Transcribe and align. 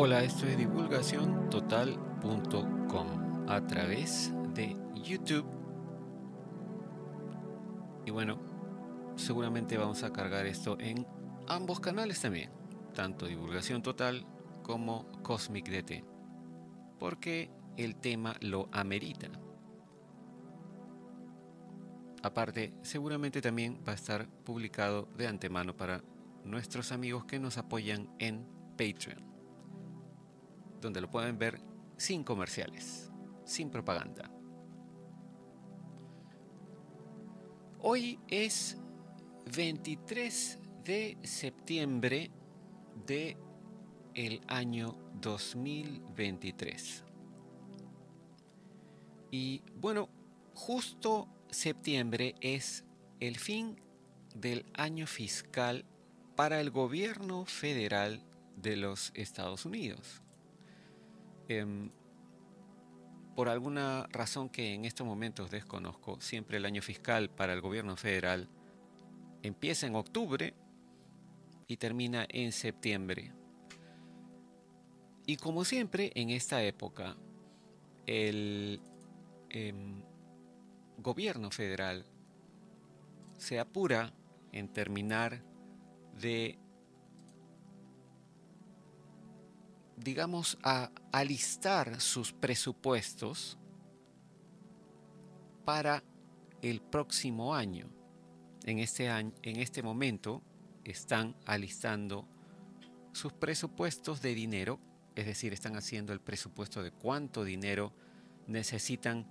Hola, 0.00 0.22
esto 0.22 0.46
es 0.46 0.56
divulgaciontotal.com 0.56 3.48
a 3.48 3.66
través 3.66 4.32
de 4.54 4.76
YouTube. 4.94 5.44
Y 8.06 8.12
bueno, 8.12 8.38
seguramente 9.16 9.76
vamos 9.76 10.04
a 10.04 10.12
cargar 10.12 10.46
esto 10.46 10.78
en 10.78 11.04
ambos 11.48 11.80
canales 11.80 12.20
también, 12.20 12.52
tanto 12.94 13.26
Divulgación 13.26 13.82
Total 13.82 14.24
como 14.62 15.10
Cosmic 15.22 15.68
DT, 15.68 16.04
porque 17.00 17.50
el 17.76 17.96
tema 17.96 18.36
lo 18.40 18.68
amerita. 18.70 19.28
Aparte, 22.22 22.72
seguramente 22.82 23.42
también 23.42 23.80
va 23.86 23.90
a 23.90 23.96
estar 23.96 24.28
publicado 24.28 25.08
de 25.16 25.26
antemano 25.26 25.76
para 25.76 26.04
nuestros 26.44 26.92
amigos 26.92 27.24
que 27.24 27.40
nos 27.40 27.58
apoyan 27.58 28.08
en 28.20 28.46
Patreon 28.76 29.27
donde 30.80 31.00
lo 31.00 31.10
pueden 31.10 31.38
ver 31.38 31.60
sin 31.96 32.24
comerciales, 32.24 33.10
sin 33.44 33.70
propaganda. 33.70 34.30
Hoy 37.80 38.18
es 38.28 38.76
23 39.54 40.58
de 40.84 41.18
septiembre 41.22 42.30
de 43.06 43.36
el 44.14 44.40
año 44.48 44.96
2023. 45.20 47.04
Y 49.30 49.62
bueno, 49.76 50.08
justo 50.54 51.28
septiembre 51.50 52.34
es 52.40 52.84
el 53.20 53.36
fin 53.38 53.80
del 54.34 54.66
año 54.74 55.06
fiscal 55.06 55.84
para 56.34 56.60
el 56.60 56.70
gobierno 56.70 57.44
federal 57.44 58.24
de 58.56 58.76
los 58.76 59.12
Estados 59.14 59.64
Unidos. 59.64 60.22
Em, 61.48 61.90
por 63.34 63.48
alguna 63.48 64.06
razón 64.10 64.48
que 64.48 64.74
en 64.74 64.84
estos 64.84 65.06
momentos 65.06 65.50
desconozco, 65.50 66.20
siempre 66.20 66.58
el 66.58 66.64
año 66.64 66.82
fiscal 66.82 67.30
para 67.30 67.54
el 67.54 67.60
gobierno 67.60 67.96
federal 67.96 68.48
empieza 69.42 69.86
en 69.86 69.94
octubre 69.94 70.54
y 71.66 71.76
termina 71.76 72.26
en 72.28 72.52
septiembre. 72.52 73.32
Y 75.24 75.36
como 75.36 75.64
siempre 75.64 76.10
en 76.14 76.30
esta 76.30 76.62
época, 76.62 77.16
el 78.06 78.80
em, 79.50 80.02
gobierno 80.98 81.50
federal 81.50 82.04
se 83.36 83.60
apura 83.60 84.12
en 84.52 84.68
terminar 84.68 85.42
de 86.20 86.58
digamos, 90.02 90.58
a 90.62 90.90
alistar 91.12 92.00
sus 92.00 92.32
presupuestos 92.32 93.58
para 95.64 96.02
el 96.62 96.80
próximo 96.80 97.54
año. 97.54 97.88
En 98.64 98.78
este, 98.78 99.08
año, 99.08 99.32
en 99.42 99.60
este 99.60 99.82
momento 99.82 100.42
están 100.84 101.36
alistando 101.46 102.26
sus 103.12 103.32
presupuestos 103.32 104.22
de 104.22 104.34
dinero, 104.34 104.78
es 105.14 105.26
decir, 105.26 105.52
están 105.52 105.76
haciendo 105.76 106.12
el 106.12 106.20
presupuesto 106.20 106.82
de 106.82 106.90
cuánto 106.90 107.44
dinero 107.44 107.92
necesitan 108.46 109.26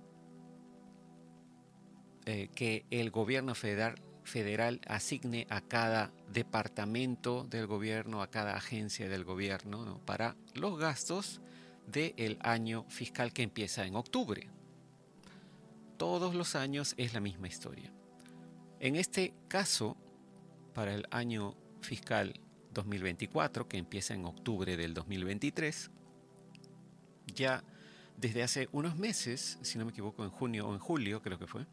eh, 2.26 2.48
que 2.54 2.84
el 2.90 3.10
gobierno 3.10 3.54
federal 3.54 3.94
federal 4.28 4.80
asigne 4.86 5.46
a 5.50 5.60
cada 5.60 6.12
departamento 6.32 7.44
del 7.44 7.66
gobierno, 7.66 8.22
a 8.22 8.30
cada 8.30 8.54
agencia 8.54 9.08
del 9.08 9.24
gobierno, 9.24 10.00
para 10.04 10.36
los 10.54 10.78
gastos 10.78 11.40
del 11.86 12.38
año 12.42 12.84
fiscal 12.88 13.32
que 13.32 13.42
empieza 13.42 13.86
en 13.86 13.96
octubre. 13.96 14.48
Todos 15.96 16.34
los 16.34 16.54
años 16.54 16.94
es 16.96 17.14
la 17.14 17.20
misma 17.20 17.48
historia. 17.48 17.90
En 18.78 18.94
este 18.94 19.34
caso, 19.48 19.96
para 20.74 20.94
el 20.94 21.06
año 21.10 21.56
fiscal 21.80 22.34
2024, 22.74 23.66
que 23.66 23.78
empieza 23.78 24.14
en 24.14 24.26
octubre 24.26 24.76
del 24.76 24.94
2023, 24.94 25.90
ya 27.34 27.64
desde 28.16 28.42
hace 28.42 28.68
unos 28.72 28.96
meses, 28.96 29.58
si 29.62 29.78
no 29.78 29.84
me 29.84 29.90
equivoco, 29.90 30.22
en 30.22 30.30
junio 30.30 30.68
o 30.68 30.74
en 30.74 30.78
julio 30.78 31.22
creo 31.22 31.38
que 31.38 31.46
fue, 31.46 31.66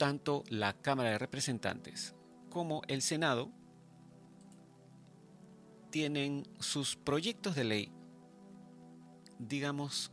tanto 0.00 0.44
la 0.48 0.72
Cámara 0.72 1.10
de 1.10 1.18
Representantes 1.18 2.14
como 2.48 2.80
el 2.88 3.02
Senado 3.02 3.52
tienen 5.90 6.48
sus 6.58 6.96
proyectos 6.96 7.54
de 7.54 7.64
ley, 7.64 7.92
digamos, 9.38 10.10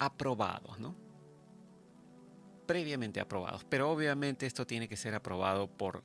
aprobados, 0.00 0.80
¿no? 0.80 0.96
Previamente 2.66 3.20
aprobados. 3.20 3.64
Pero 3.68 3.92
obviamente 3.92 4.44
esto 4.44 4.66
tiene 4.66 4.88
que 4.88 4.96
ser 4.96 5.14
aprobado 5.14 5.68
por 5.68 6.02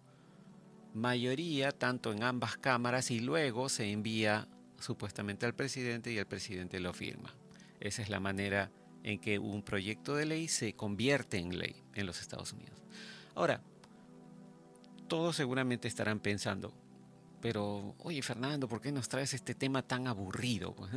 mayoría, 0.93 1.71
tanto 1.71 2.11
en 2.11 2.21
ambas 2.21 2.55
cámaras, 2.57 3.09
y 3.09 3.19
luego 3.19 3.67
se 3.67 3.91
envía 3.91 4.47
supuestamente 4.77 5.47
al 5.47 5.55
presidente 5.55 6.11
y 6.11 6.19
el 6.19 6.27
presidente 6.27 6.79
lo 6.79 6.93
firma. 6.93 7.33
Esa 7.79 8.03
es 8.03 8.09
la 8.09 8.19
manera 8.19 8.71
en 9.01 9.19
que 9.19 9.39
un 9.39 9.63
proyecto 9.63 10.13
de 10.13 10.27
ley 10.27 10.47
se 10.47 10.75
convierte 10.75 11.39
en 11.39 11.57
ley 11.57 11.83
en 11.95 12.05
los 12.05 12.21
Estados 12.21 12.53
Unidos. 12.53 12.80
Ahora, 13.35 13.61
todos 15.07 15.35
seguramente 15.35 15.87
estarán 15.87 16.19
pensando, 16.19 16.73
pero 17.41 17.95
oye 17.99 18.21
Fernando, 18.21 18.67
¿por 18.67 18.81
qué 18.81 18.91
nos 18.91 19.09
traes 19.09 19.33
este 19.33 19.55
tema 19.55 19.81
tan 19.81 20.07
aburrido? 20.07 20.73
Pues, 20.73 20.91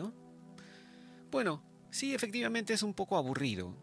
bueno, 1.30 1.62
sí, 1.90 2.14
efectivamente 2.14 2.72
es 2.72 2.82
un 2.82 2.94
poco 2.94 3.16
aburrido, 3.16 3.74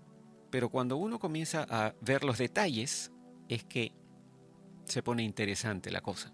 pero 0.49 0.69
cuando 0.69 0.97
uno 0.97 1.19
comienza 1.19 1.65
a 1.69 1.93
ver 2.01 2.23
los 2.23 2.37
detalles, 2.37 3.11
es 3.49 3.63
que 3.63 3.93
se 4.85 5.03
pone 5.03 5.23
interesante 5.23 5.91
la 5.91 6.01
cosa. 6.01 6.33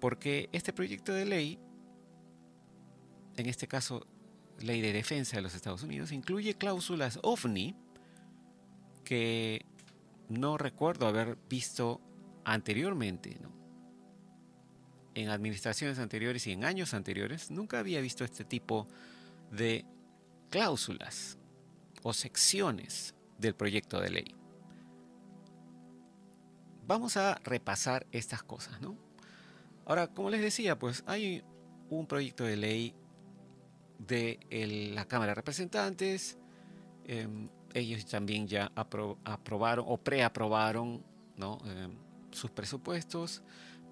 Porque 0.00 0.48
este 0.52 0.72
proyecto 0.72 1.12
de 1.12 1.24
ley, 1.24 1.58
en 3.36 3.46
este 3.46 3.68
caso 3.68 4.06
ley 4.58 4.80
de 4.80 4.92
defensa 4.92 5.36
de 5.36 5.42
los 5.42 5.54
Estados 5.54 5.82
Unidos, 5.82 6.12
incluye 6.12 6.54
cláusulas 6.54 7.18
OVNI 7.22 7.76
que 9.04 9.64
no 10.32 10.58
recuerdo 10.58 11.06
haber 11.06 11.36
visto 11.48 12.00
anteriormente, 12.44 13.38
en 15.14 15.28
administraciones 15.28 15.98
anteriores 15.98 16.46
y 16.46 16.52
en 16.52 16.64
años 16.64 16.94
anteriores, 16.94 17.50
nunca 17.50 17.78
había 17.78 18.00
visto 18.00 18.24
este 18.24 18.44
tipo 18.44 18.88
de 19.50 19.84
cláusulas 20.50 21.38
o 22.02 22.12
secciones 22.12 23.14
del 23.38 23.54
proyecto 23.54 24.00
de 24.00 24.10
ley. 24.10 24.34
Vamos 26.86 27.16
a 27.16 27.34
repasar 27.44 28.06
estas 28.10 28.42
cosas, 28.42 28.80
¿no? 28.80 28.96
Ahora, 29.84 30.08
como 30.08 30.30
les 30.30 30.40
decía, 30.40 30.78
pues 30.78 31.04
hay 31.06 31.44
un 31.90 32.06
proyecto 32.06 32.44
de 32.44 32.56
ley 32.56 32.94
de 33.98 34.90
la 34.94 35.04
Cámara 35.06 35.30
de 35.30 35.34
Representantes, 35.36 36.38
em, 37.04 37.48
ellos 37.74 38.06
también 38.06 38.46
ya 38.46 38.70
aprobaron 38.74 39.84
o 39.88 39.96
preaprobaron 39.96 41.02
¿no? 41.36 41.58
Eh, 41.64 41.88
sus 42.30 42.50
presupuestos, 42.50 43.42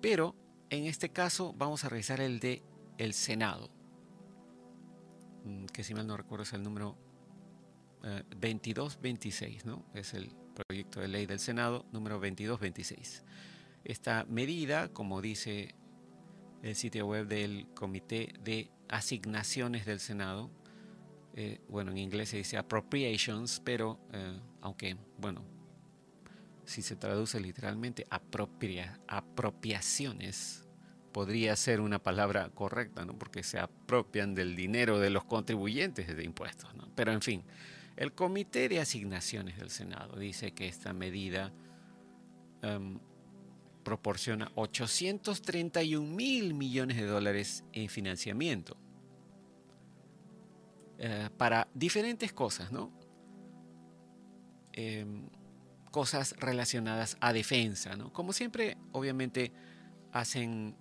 pero 0.01 0.35
en 0.71 0.87
este 0.87 1.11
caso 1.11 1.55
vamos 1.57 1.85
a 1.85 1.89
revisar 1.89 2.21
el 2.21 2.41
de 2.41 2.63
el 2.99 3.15
Senado, 3.15 3.71
mm, 5.45 5.67
que 5.67 5.83
si 5.83 5.95
mal 5.95 6.07
no 6.07 6.17
recuerdo 6.17 6.43
es 6.43 6.53
el 6.53 6.63
número 6.63 6.97
2226, 8.03 9.63
eh, 9.63 9.67
¿no? 9.67 9.85
Es 9.95 10.15
el 10.15 10.31
proyecto 10.55 11.01
de 11.01 11.09
ley 11.09 11.27
del 11.27 11.39
Senado 11.39 11.85
número 11.93 12.17
2226. 12.17 13.25
Esta 13.85 14.25
medida, 14.25 14.89
como 14.89 15.21
dice 15.21 15.75
el 16.63 16.75
sitio 16.77 17.07
web 17.07 17.27
del 17.27 17.67
Comité 17.75 18.35
de 18.43 18.71
Asignaciones 18.89 19.87
del 19.87 20.01
Senado, 20.01 20.51
eh, 21.35 21.61
bueno, 21.69 21.93
en 21.93 21.99
inglés 21.99 22.31
se 22.31 22.39
dice 22.39 22.57
appropriations, 22.57 23.61
pero 23.65 24.01
eh, 24.13 24.41
aunque, 24.61 24.97
bueno, 25.19 25.45
si 26.65 26.83
se 26.83 26.97
traduce 26.97 27.39
literalmente 27.41 28.05
apropiaciones, 28.11 30.67
podría 31.13 31.55
ser 31.57 31.81
una 31.81 32.01
palabra 32.01 32.49
correcta, 32.51 33.05
¿no? 33.05 33.19
Porque 33.19 33.43
se 33.43 33.59
apropian 33.59 34.35
del 34.35 34.57
dinero 34.57 34.99
de 34.99 35.11
los 35.11 35.25
contribuyentes 35.25 36.17
de 36.17 36.25
impuestos, 36.25 36.75
¿no? 36.75 36.89
Pero 36.95 37.13
en 37.13 37.23
fin, 37.23 37.43
el 37.97 38.13
Comité 38.13 38.69
de 38.69 38.81
Asignaciones 38.81 39.59
del 39.59 39.71
Senado 39.71 40.19
dice 40.19 40.53
que 40.53 40.69
esta 40.69 40.93
medida 40.93 41.53
em, 42.63 42.99
proporciona 43.83 44.53
831 44.55 46.07
mil 46.07 46.55
millones 46.55 46.97
de 46.97 47.07
dólares 47.07 47.65
en 47.73 47.89
financiamiento 47.89 48.77
eh, 51.01 51.29
para 51.37 51.67
diferentes 51.75 52.33
cosas, 52.33 52.71
¿no? 52.71 52.93
Em, 54.73 55.29
cosas 55.91 56.37
relacionadas 56.39 57.17
a 57.21 57.33
defensa, 57.33 57.97
¿no? 57.97 58.13
Como 58.13 58.33
siempre, 58.33 58.77
obviamente, 58.93 59.53
hacen 60.13 60.77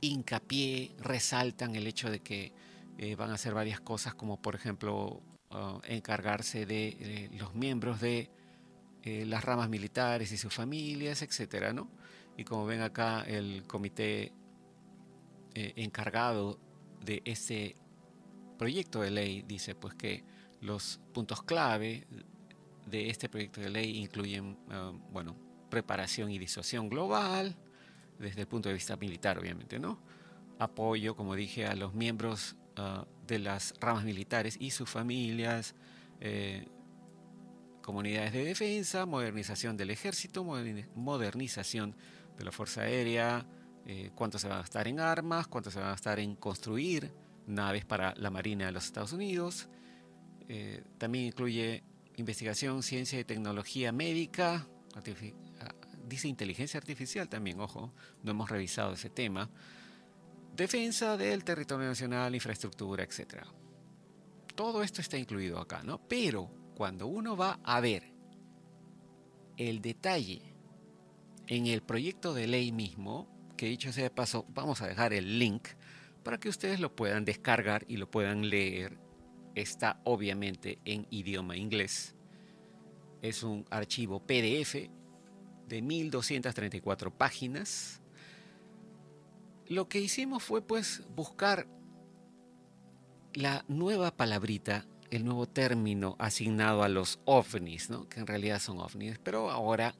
hincapié, 0.00 0.94
resaltan 1.00 1.74
el 1.74 1.86
hecho 1.86 2.10
de 2.10 2.20
que 2.20 2.52
eh, 2.98 3.14
van 3.16 3.30
a 3.30 3.34
hacer 3.34 3.54
varias 3.54 3.80
cosas, 3.80 4.14
como 4.14 4.40
por 4.40 4.54
ejemplo 4.54 5.22
ah, 5.50 5.80
encargarse 5.84 6.66
de 6.66 6.88
eh, 6.88 7.30
los 7.38 7.54
miembros 7.54 8.00
de 8.00 8.30
eh, 9.02 9.24
las 9.26 9.44
ramas 9.44 9.68
militares 9.68 10.32
y 10.32 10.36
sus 10.36 10.54
familias, 10.54 11.22
etcétera, 11.22 11.72
¿no? 11.72 11.90
Y 12.36 12.44
como 12.44 12.66
ven 12.66 12.82
acá, 12.82 13.22
el 13.22 13.64
comité 13.66 14.32
encargado 15.54 16.60
de 17.04 17.20
ese 17.24 17.74
proyecto 18.58 19.00
de 19.00 19.10
ley 19.10 19.42
dice 19.42 19.74
pues 19.74 19.94
que 19.94 20.24
los 20.60 21.00
puntos 21.14 21.42
clave 21.42 22.06
de 22.86 23.10
este 23.10 23.28
proyecto 23.28 23.60
de 23.60 23.70
ley 23.70 23.98
incluyen, 23.98 24.58
ah, 24.70 24.92
bueno, 25.10 25.36
preparación 25.70 26.30
y 26.30 26.38
disuasión 26.38 26.88
global, 26.88 27.56
desde 28.18 28.42
el 28.42 28.48
punto 28.48 28.68
de 28.68 28.74
vista 28.74 28.96
militar, 28.96 29.38
obviamente, 29.38 29.78
¿no? 29.78 30.00
Apoyo, 30.58 31.14
como 31.14 31.34
dije, 31.34 31.66
a 31.66 31.76
los 31.76 31.94
miembros 31.94 32.56
ah, 32.76 33.06
de 33.26 33.38
las 33.38 33.74
ramas 33.80 34.04
militares 34.04 34.56
y 34.58 34.70
sus 34.70 34.88
familias, 34.88 35.74
eh, 36.20 36.66
comunidades 37.82 38.32
de 38.32 38.44
defensa, 38.44 39.06
modernización 39.06 39.76
del 39.76 39.90
ejército, 39.90 40.44
modernización 40.44 41.94
de 42.36 42.44
la 42.44 42.52
Fuerza 42.52 42.82
Aérea, 42.82 43.46
eh, 43.86 44.10
cuánto 44.14 44.38
se 44.38 44.48
va 44.48 44.56
a 44.56 44.58
gastar 44.58 44.88
en 44.88 45.00
armas, 45.00 45.46
cuánto 45.46 45.70
se 45.70 45.80
va 45.80 45.86
a 45.86 45.90
gastar 45.90 46.20
en 46.20 46.36
construir 46.36 47.12
naves 47.48 47.84
para 47.84 48.14
la 48.16 48.30
Marina 48.30 48.66
de 48.66 48.72
los 48.72 48.84
Estados 48.84 49.12
Unidos. 49.12 49.68
Eh, 50.48 50.82
también 50.98 51.26
incluye 51.26 51.82
investigación, 52.16 52.82
ciencia 52.82 53.18
y 53.20 53.24
tecnología 53.24 53.92
médica, 53.92 54.66
dice 56.08 56.28
inteligencia 56.28 56.78
artificial 56.78 57.28
también, 57.28 57.60
ojo, 57.60 57.92
no 58.22 58.30
hemos 58.30 58.50
revisado 58.50 58.94
ese 58.94 59.10
tema. 59.10 59.48
Defensa 60.56 61.16
del 61.16 61.44
territorio 61.44 61.86
nacional, 61.86 62.34
infraestructura, 62.34 63.04
etc. 63.04 63.44
Todo 64.54 64.82
esto 64.82 65.00
está 65.00 65.16
incluido 65.16 65.60
acá, 65.60 65.82
¿no? 65.84 66.00
Pero 66.08 66.50
cuando 66.74 67.06
uno 67.06 67.36
va 67.36 67.60
a 67.62 67.80
ver 67.80 68.12
el 69.56 69.80
detalle 69.80 70.42
en 71.46 71.66
el 71.66 71.82
proyecto 71.82 72.34
de 72.34 72.46
ley 72.46 72.72
mismo, 72.72 73.28
que 73.56 73.66
dicho 73.66 73.92
sea 73.92 74.04
de 74.04 74.10
paso, 74.10 74.46
vamos 74.48 74.82
a 74.82 74.88
dejar 74.88 75.12
el 75.12 75.38
link 75.38 75.68
para 76.28 76.36
que 76.36 76.50
ustedes 76.50 76.78
lo 76.78 76.94
puedan 76.94 77.24
descargar 77.24 77.86
y 77.88 77.96
lo 77.96 78.10
puedan 78.10 78.50
leer. 78.50 78.98
Está 79.54 79.98
obviamente 80.04 80.78
en 80.84 81.06
idioma 81.08 81.56
inglés. 81.56 82.14
Es 83.22 83.42
un 83.42 83.64
archivo 83.70 84.20
PDF 84.20 84.90
de 85.68 85.80
1234 85.80 87.16
páginas. 87.16 88.02
Lo 89.68 89.88
que 89.88 90.00
hicimos 90.00 90.42
fue 90.42 90.60
pues 90.60 91.02
buscar 91.16 91.66
la 93.32 93.64
nueva 93.66 94.14
palabrita, 94.14 94.84
el 95.10 95.24
nuevo 95.24 95.48
término 95.48 96.14
asignado 96.18 96.82
a 96.82 96.90
los 96.90 97.20
ovnis, 97.24 97.88
¿no? 97.88 98.06
que 98.06 98.20
en 98.20 98.26
realidad 98.26 98.60
son 98.60 98.80
ovnis, 98.80 99.18
pero 99.18 99.50
ahora 99.50 99.94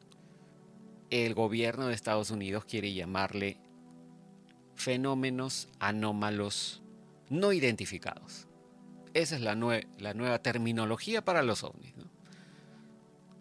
el 1.09 1.33
gobierno 1.33 1.87
de 1.87 1.95
Estados 1.95 2.31
Unidos 2.31 2.67
quiere 2.67 2.93
llamarle 2.93 3.63
fenómenos 4.79 5.69
anómalos 5.81 6.83
no 7.29 7.53
identificados. 7.53 8.47
Esa 9.13 9.37
es 9.37 9.43
la, 9.43 9.55
nueva 9.57 10.39
terminología 10.39 11.23
para 11.25 11.43
los 11.43 11.65
ovnis. 11.65 11.93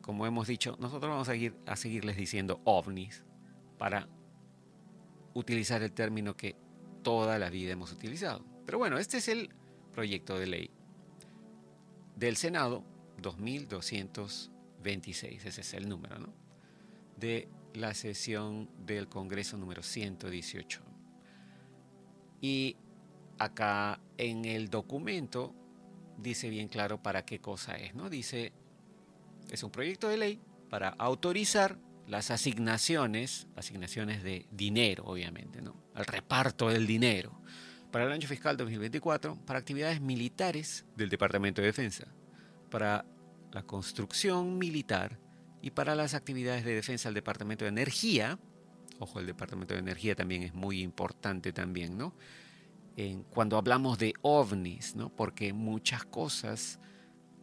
como 0.01 0.25
hemos 0.25 0.47
dicho, 0.47 0.75
nosotros 0.79 1.11
vamos 1.11 1.29
a, 1.29 1.33
seguir, 1.33 1.53
a 1.65 1.75
seguirles 1.75 2.17
diciendo 2.17 2.59
ovnis 2.63 3.23
para 3.77 4.07
utilizar 5.33 5.83
el 5.83 5.91
término 5.91 6.35
que 6.35 6.55
toda 7.03 7.37
la 7.37 7.51
vida 7.51 7.73
hemos 7.73 7.91
utilizado. 7.91 8.43
Pero 8.65 8.79
bueno, 8.79 8.97
este 8.97 9.17
es 9.17 9.27
el 9.27 9.53
proyecto 9.93 10.39
de 10.39 10.47
ley 10.47 10.71
del 12.15 12.35
Senado 12.35 12.83
2226, 13.21 15.45
ese 15.45 15.61
es 15.61 15.73
el 15.75 15.87
número, 15.87 16.17
¿no? 16.17 16.33
De 17.15 17.47
la 17.73 17.93
sesión 17.93 18.69
del 18.85 19.07
Congreso 19.07 19.57
número 19.57 19.83
118. 19.83 20.86
Y 22.41 22.77
acá 23.37 23.99
en 24.17 24.45
el 24.45 24.69
documento 24.69 25.53
dice 26.17 26.49
bien 26.49 26.67
claro 26.67 27.01
para 27.01 27.25
qué 27.25 27.39
cosa 27.39 27.75
es, 27.75 27.93
¿no? 27.95 28.09
Dice 28.09 28.53
es 29.51 29.63
un 29.63 29.71
proyecto 29.71 30.09
de 30.09 30.17
ley 30.17 30.41
para 30.69 30.89
autorizar 30.89 31.77
las 32.07 32.31
asignaciones, 32.31 33.47
asignaciones 33.55 34.23
de 34.23 34.45
dinero, 34.51 35.03
obviamente, 35.05 35.61
¿no? 35.61 35.75
el 35.95 36.05
reparto 36.05 36.69
del 36.69 36.87
dinero 36.87 37.41
para 37.91 38.05
el 38.05 38.11
año 38.11 38.27
fiscal 38.27 38.57
2024 38.57 39.37
para 39.45 39.59
actividades 39.59 40.01
militares 40.01 40.85
del 40.95 41.09
Departamento 41.09 41.61
de 41.61 41.67
Defensa, 41.67 42.07
para 42.69 43.05
la 43.51 43.63
construcción 43.63 44.57
militar 44.57 45.19
y 45.61 45.71
para 45.71 45.95
las 45.95 46.13
actividades 46.13 46.63
de 46.65 46.75
defensa 46.75 47.09
del 47.09 47.15
Departamento 47.15 47.65
de 47.65 47.69
Energía. 47.69 48.37
Ojo, 48.99 49.19
el 49.19 49.27
Departamento 49.27 49.73
de 49.73 49.79
Energía 49.79 50.15
también 50.15 50.43
es 50.43 50.53
muy 50.53 50.81
importante 50.81 51.53
también, 51.53 51.97
¿no? 51.97 52.13
Cuando 53.29 53.57
hablamos 53.57 53.99
de 53.99 54.13
ovnis, 54.23 54.95
¿no? 54.95 55.09
Porque 55.15 55.53
muchas 55.53 56.03
cosas 56.03 56.79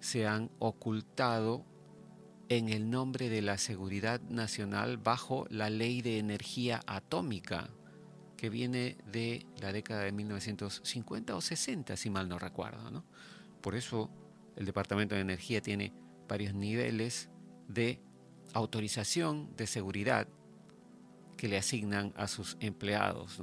se 0.00 0.26
han 0.26 0.50
ocultado 0.58 1.64
en 2.48 2.68
el 2.68 2.90
nombre 2.90 3.28
de 3.28 3.40
la 3.40 3.56
seguridad 3.56 4.20
nacional 4.22 4.98
bajo 4.98 5.46
la 5.50 5.70
ley 5.70 6.02
de 6.02 6.18
energía 6.18 6.80
atómica, 6.86 7.70
que 8.36 8.50
viene 8.50 8.98
de 9.06 9.46
la 9.60 9.72
década 9.72 10.02
de 10.02 10.12
1950 10.12 11.36
o 11.36 11.40
60, 11.40 11.96
si 11.96 12.10
mal 12.10 12.28
no 12.28 12.38
recuerdo. 12.38 13.04
Por 13.62 13.76
eso 13.76 14.10
el 14.56 14.66
Departamento 14.66 15.14
de 15.14 15.20
Energía 15.20 15.62
tiene 15.62 15.94
varios 16.28 16.52
niveles 16.52 17.30
de 17.68 18.02
autorización 18.52 19.54
de 19.56 19.66
seguridad 19.66 20.28
que 21.36 21.48
le 21.48 21.58
asignan 21.58 22.12
a 22.16 22.28
sus 22.28 22.56
empleados. 22.60 23.42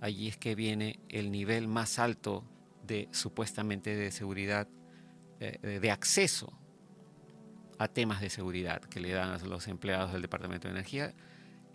Allí 0.00 0.28
es 0.28 0.36
que 0.36 0.54
viene 0.54 1.00
el 1.08 1.30
nivel 1.30 1.68
más 1.68 1.98
alto 1.98 2.44
de 2.86 3.08
supuestamente 3.12 3.96
de 3.96 4.10
seguridad 4.10 4.68
eh, 5.40 5.78
de 5.80 5.90
acceso 5.90 6.52
a 7.78 7.88
temas 7.88 8.20
de 8.20 8.30
seguridad 8.30 8.80
que 8.80 9.00
le 9.00 9.12
dan 9.12 9.30
a 9.30 9.38
los 9.46 9.68
empleados 9.68 10.12
del 10.12 10.22
Departamento 10.22 10.68
de 10.68 10.74
Energía. 10.74 11.14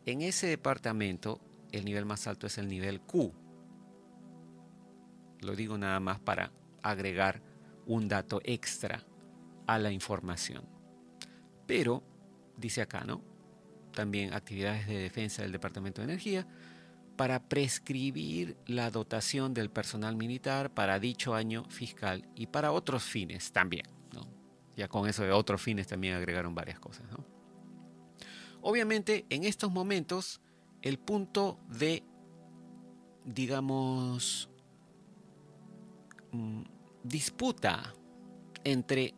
En 0.05 0.21
ese 0.21 0.47
departamento 0.47 1.39
el 1.71 1.85
nivel 1.85 2.05
más 2.05 2.27
alto 2.27 2.47
es 2.47 2.57
el 2.57 2.67
nivel 2.67 3.01
Q. 3.01 3.33
Lo 5.41 5.55
digo 5.55 5.77
nada 5.77 5.99
más 5.99 6.19
para 6.19 6.51
agregar 6.81 7.41
un 7.85 8.07
dato 8.07 8.41
extra 8.43 9.03
a 9.65 9.79
la 9.79 9.91
información. 9.91 10.65
Pero, 11.65 12.03
dice 12.57 12.81
acá, 12.81 13.03
¿no? 13.05 13.32
También 13.93 14.33
actividades 14.33 14.87
de 14.87 14.97
defensa 14.97 15.41
del 15.41 15.51
Departamento 15.51 16.01
de 16.01 16.05
Energía 16.05 16.47
para 17.15 17.47
prescribir 17.47 18.57
la 18.65 18.89
dotación 18.89 19.53
del 19.53 19.69
personal 19.69 20.15
militar 20.15 20.73
para 20.73 20.99
dicho 20.99 21.35
año 21.35 21.65
fiscal 21.69 22.27
y 22.35 22.47
para 22.47 22.71
otros 22.71 23.03
fines 23.03 23.51
también. 23.51 23.85
Ya 24.75 24.87
con 24.87 25.07
eso 25.07 25.23
de 25.23 25.31
otros 25.31 25.61
fines 25.61 25.87
también 25.87 26.15
agregaron 26.15 26.55
varias 26.55 26.79
cosas. 26.79 27.05
Obviamente, 28.61 29.25
en 29.29 29.43
estos 29.43 29.71
momentos, 29.71 30.41
el 30.81 30.97
punto 30.97 31.59
de, 31.67 32.03
digamos, 33.25 34.49
mm, 36.31 36.63
disputa 37.03 37.93
entre 38.63 39.13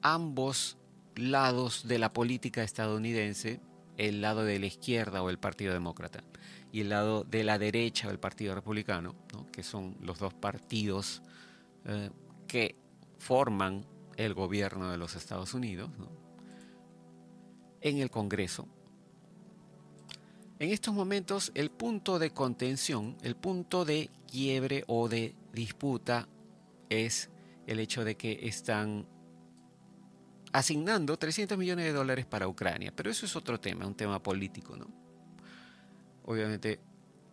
ambos 0.00 0.78
lados 1.16 1.86
de 1.86 1.98
la 1.98 2.12
política 2.12 2.62
estadounidense, 2.62 3.60
el 3.96 4.20
lado 4.20 4.44
de 4.44 4.58
la 4.58 4.66
izquierda 4.66 5.22
o 5.22 5.30
el 5.30 5.38
Partido 5.38 5.72
Demócrata 5.72 6.22
y 6.72 6.80
el 6.80 6.90
lado 6.90 7.24
de 7.24 7.44
la 7.44 7.58
derecha 7.58 8.08
o 8.08 8.10
el 8.10 8.18
Partido 8.18 8.54
Republicano, 8.54 9.14
que 9.52 9.62
son 9.62 9.96
los 10.00 10.18
dos 10.18 10.34
partidos 10.34 11.22
eh, 11.84 12.10
que 12.46 12.76
forman 13.18 13.86
el 14.16 14.34
gobierno 14.34 14.90
de 14.90 14.98
los 14.98 15.14
Estados 15.14 15.54
Unidos, 15.54 15.90
en 17.80 17.98
el 17.98 18.10
Congreso. 18.10 18.66
En 20.58 20.70
estos 20.70 20.94
momentos 20.94 21.52
el 21.54 21.70
punto 21.70 22.18
de 22.18 22.30
contención, 22.30 23.16
el 23.22 23.36
punto 23.36 23.84
de 23.84 24.10
quiebre 24.30 24.84
o 24.86 25.08
de 25.08 25.34
disputa 25.52 26.28
es 26.88 27.30
el 27.66 27.78
hecho 27.78 28.04
de 28.04 28.16
que 28.16 28.48
están 28.48 29.06
asignando 30.56 31.18
300 31.18 31.58
millones 31.58 31.84
de 31.84 31.92
dólares 31.92 32.24
para 32.24 32.48
Ucrania, 32.48 32.90
pero 32.96 33.10
eso 33.10 33.26
es 33.26 33.36
otro 33.36 33.60
tema, 33.60 33.86
un 33.86 33.94
tema 33.94 34.22
político, 34.22 34.74
¿no? 34.74 34.86
Obviamente, 36.24 36.80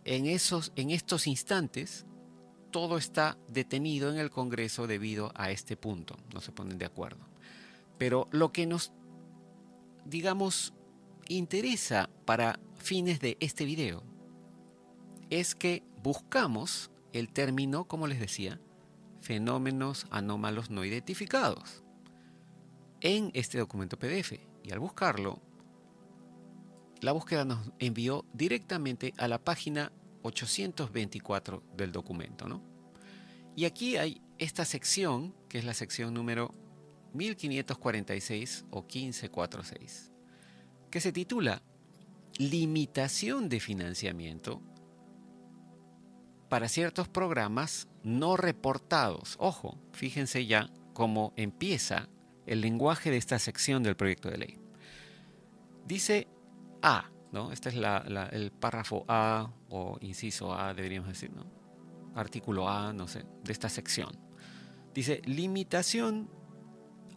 en, 0.04 0.26
esos, 0.26 0.72
en 0.76 0.90
estos 0.90 1.26
instantes, 1.26 2.04
todo 2.70 2.98
está 2.98 3.38
detenido 3.48 4.12
en 4.12 4.18
el 4.18 4.28
Congreso 4.28 4.86
debido 4.86 5.32
a 5.36 5.50
este 5.50 5.74
punto. 5.74 6.18
No 6.34 6.42
se 6.42 6.52
ponen 6.52 6.76
de 6.76 6.84
acuerdo. 6.84 7.24
Pero 7.96 8.28
lo 8.30 8.52
que 8.52 8.66
nos, 8.66 8.92
digamos, 10.04 10.74
interesa 11.26 12.10
para 12.26 12.60
fines 12.76 13.20
de 13.20 13.38
este 13.40 13.64
video 13.64 14.02
es 15.30 15.54
que 15.54 15.82
buscamos 16.02 16.90
el 17.14 17.32
término, 17.32 17.86
como 17.86 18.06
les 18.06 18.20
decía, 18.20 18.60
fenómenos 19.22 20.06
anómalos 20.10 20.68
no 20.68 20.84
identificados 20.84 21.83
en 23.04 23.30
este 23.34 23.58
documento 23.58 23.96
PDF. 23.96 24.32
Y 24.64 24.72
al 24.72 24.80
buscarlo, 24.80 25.40
la 27.00 27.12
búsqueda 27.12 27.44
nos 27.44 27.70
envió 27.78 28.24
directamente 28.32 29.12
a 29.18 29.28
la 29.28 29.38
página 29.38 29.92
824 30.22 31.62
del 31.76 31.92
documento. 31.92 32.48
¿no? 32.48 32.62
Y 33.54 33.66
aquí 33.66 33.96
hay 33.96 34.20
esta 34.38 34.64
sección, 34.64 35.34
que 35.48 35.58
es 35.58 35.64
la 35.64 35.74
sección 35.74 36.14
número 36.14 36.54
1546 37.12 38.64
o 38.70 38.82
1546, 38.82 40.10
que 40.90 41.00
se 41.00 41.12
titula 41.12 41.62
Limitación 42.38 43.48
de 43.48 43.60
financiamiento 43.60 44.60
para 46.48 46.68
ciertos 46.68 47.08
programas 47.08 47.86
no 48.02 48.36
reportados. 48.36 49.36
Ojo, 49.38 49.78
fíjense 49.92 50.46
ya 50.46 50.68
cómo 50.94 51.32
empieza 51.36 52.08
el 52.46 52.60
lenguaje 52.60 53.10
de 53.10 53.16
esta 53.16 53.38
sección 53.38 53.82
del 53.82 53.96
proyecto 53.96 54.30
de 54.30 54.38
ley. 54.38 54.58
Dice 55.86 56.28
A, 56.82 57.10
¿no? 57.32 57.52
Este 57.52 57.70
es 57.70 57.74
el 57.74 58.52
párrafo 58.52 59.04
A 59.08 59.50
o 59.68 59.98
inciso 60.00 60.54
A, 60.54 60.74
deberíamos 60.74 61.08
decir, 61.08 61.30
¿no? 61.32 61.46
Artículo 62.14 62.68
A, 62.68 62.92
no 62.92 63.08
sé, 63.08 63.24
de 63.42 63.52
esta 63.52 63.68
sección. 63.68 64.16
Dice 64.94 65.20
limitación 65.24 66.30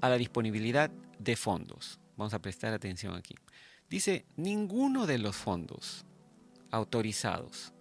a 0.02 0.10
la 0.10 0.18
disponibilidad 0.18 0.90
de 1.20 1.36
fondos. 1.36 2.00
Vamos 2.16 2.34
a 2.34 2.42
prestar 2.42 2.74
atención 2.74 3.16
aquí. 3.16 3.36
Dice, 3.90 4.26
ninguno 4.36 5.06
de 5.06 5.18
los 5.18 5.36
fondos 5.36 6.06
autorizados 6.72 7.74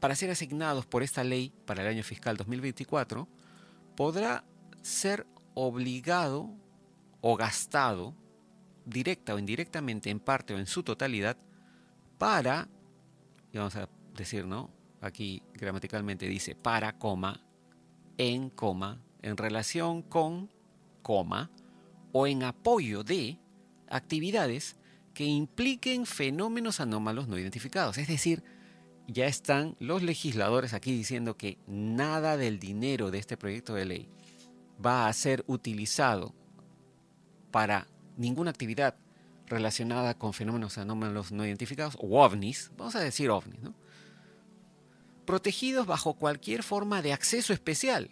para 0.00 0.14
ser 0.14 0.30
asignados 0.30 0.86
por 0.86 1.02
esta 1.02 1.24
ley 1.24 1.52
para 1.64 1.82
el 1.82 1.88
año 1.88 2.02
fiscal 2.02 2.36
2024 2.36 3.28
podrá 3.96 4.44
ser 4.82 5.26
obligado 5.56 6.50
o 7.22 7.34
gastado 7.34 8.14
directa 8.84 9.34
o 9.34 9.38
indirectamente 9.38 10.10
en 10.10 10.20
parte 10.20 10.54
o 10.54 10.58
en 10.58 10.66
su 10.66 10.82
totalidad 10.82 11.38
para, 12.18 12.68
y 13.52 13.58
vamos 13.58 13.74
a 13.76 13.88
decir, 14.14 14.46
¿no? 14.46 14.70
Aquí 15.00 15.42
gramaticalmente 15.54 16.28
dice 16.28 16.54
para, 16.54 16.98
coma, 16.98 17.42
en, 18.18 18.50
coma, 18.50 19.00
en 19.22 19.36
relación 19.36 20.02
con, 20.02 20.50
coma, 21.02 21.50
o 22.12 22.26
en 22.26 22.42
apoyo 22.42 23.02
de 23.02 23.38
actividades 23.88 24.76
que 25.14 25.24
impliquen 25.24 26.04
fenómenos 26.04 26.80
anómalos 26.80 27.28
no 27.28 27.38
identificados. 27.38 27.96
Es 27.96 28.08
decir, 28.08 28.44
ya 29.08 29.26
están 29.26 29.74
los 29.80 30.02
legisladores 30.02 30.74
aquí 30.74 30.92
diciendo 30.92 31.36
que 31.38 31.58
nada 31.66 32.36
del 32.36 32.58
dinero 32.58 33.10
de 33.10 33.18
este 33.18 33.38
proyecto 33.38 33.72
de 33.74 33.86
ley 33.86 34.08
va 34.84 35.08
a 35.08 35.12
ser 35.12 35.44
utilizado 35.46 36.34
para 37.50 37.86
ninguna 38.16 38.50
actividad 38.50 38.96
relacionada 39.46 40.14
con 40.18 40.32
fenómenos 40.32 40.78
anómalos 40.78 41.32
no 41.32 41.46
identificados, 41.46 41.96
o 42.00 42.22
ovnis, 42.22 42.70
vamos 42.76 42.96
a 42.96 43.00
decir 43.00 43.30
ovnis, 43.30 43.60
protegidos 45.24 45.86
bajo 45.86 46.14
cualquier 46.14 46.62
forma 46.62 47.02
de 47.02 47.12
acceso 47.12 47.52
especial 47.52 48.10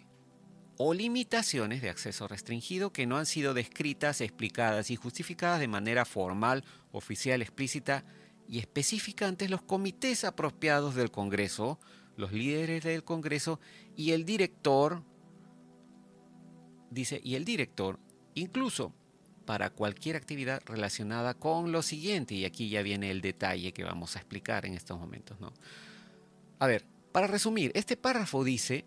o 0.77 0.93
limitaciones 0.93 1.81
de 1.81 1.89
acceso 1.89 2.27
restringido 2.27 2.91
que 2.91 3.07
no 3.07 3.17
han 3.17 3.25
sido 3.25 3.53
descritas, 3.53 4.21
explicadas 4.21 4.91
y 4.91 4.95
justificadas 4.95 5.59
de 5.59 5.67
manera 5.67 6.05
formal, 6.05 6.63
oficial, 6.91 7.41
explícita 7.41 8.03
y 8.47 8.59
específica 8.59 9.27
ante 9.27 9.49
los 9.49 9.61
comités 9.61 10.23
apropiados 10.23 10.95
del 10.95 11.11
Congreso, 11.11 11.79
los 12.17 12.33
líderes 12.33 12.83
del 12.83 13.03
Congreso 13.03 13.59
y 13.95 14.11
el 14.11 14.25
director, 14.25 15.03
dice, 16.89 17.19
y 17.23 17.35
el 17.35 17.45
director, 17.45 17.99
incluso 18.33 18.93
para 19.45 19.69
cualquier 19.69 20.15
actividad 20.15 20.61
relacionada 20.65 21.33
con 21.35 21.71
lo 21.71 21.81
siguiente, 21.81 22.33
y 22.33 22.45
aquí 22.45 22.69
ya 22.69 22.81
viene 22.81 23.11
el 23.11 23.21
detalle 23.21 23.73
que 23.73 23.83
vamos 23.83 24.15
a 24.15 24.19
explicar 24.19 24.65
en 24.65 24.73
estos 24.73 24.99
momentos, 24.99 25.39
¿no? 25.39 25.53
A 26.59 26.67
ver, 26.67 26.85
para 27.11 27.27
resumir, 27.27 27.71
este 27.75 27.95
párrafo 27.95 28.43
dice 28.43 28.85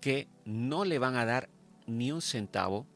que 0.00 0.28
no 0.44 0.84
le 0.84 0.98
van 0.98 1.16
a 1.16 1.24
dar 1.24 1.48
ni 1.86 2.12
un 2.12 2.22
centavo 2.22 2.86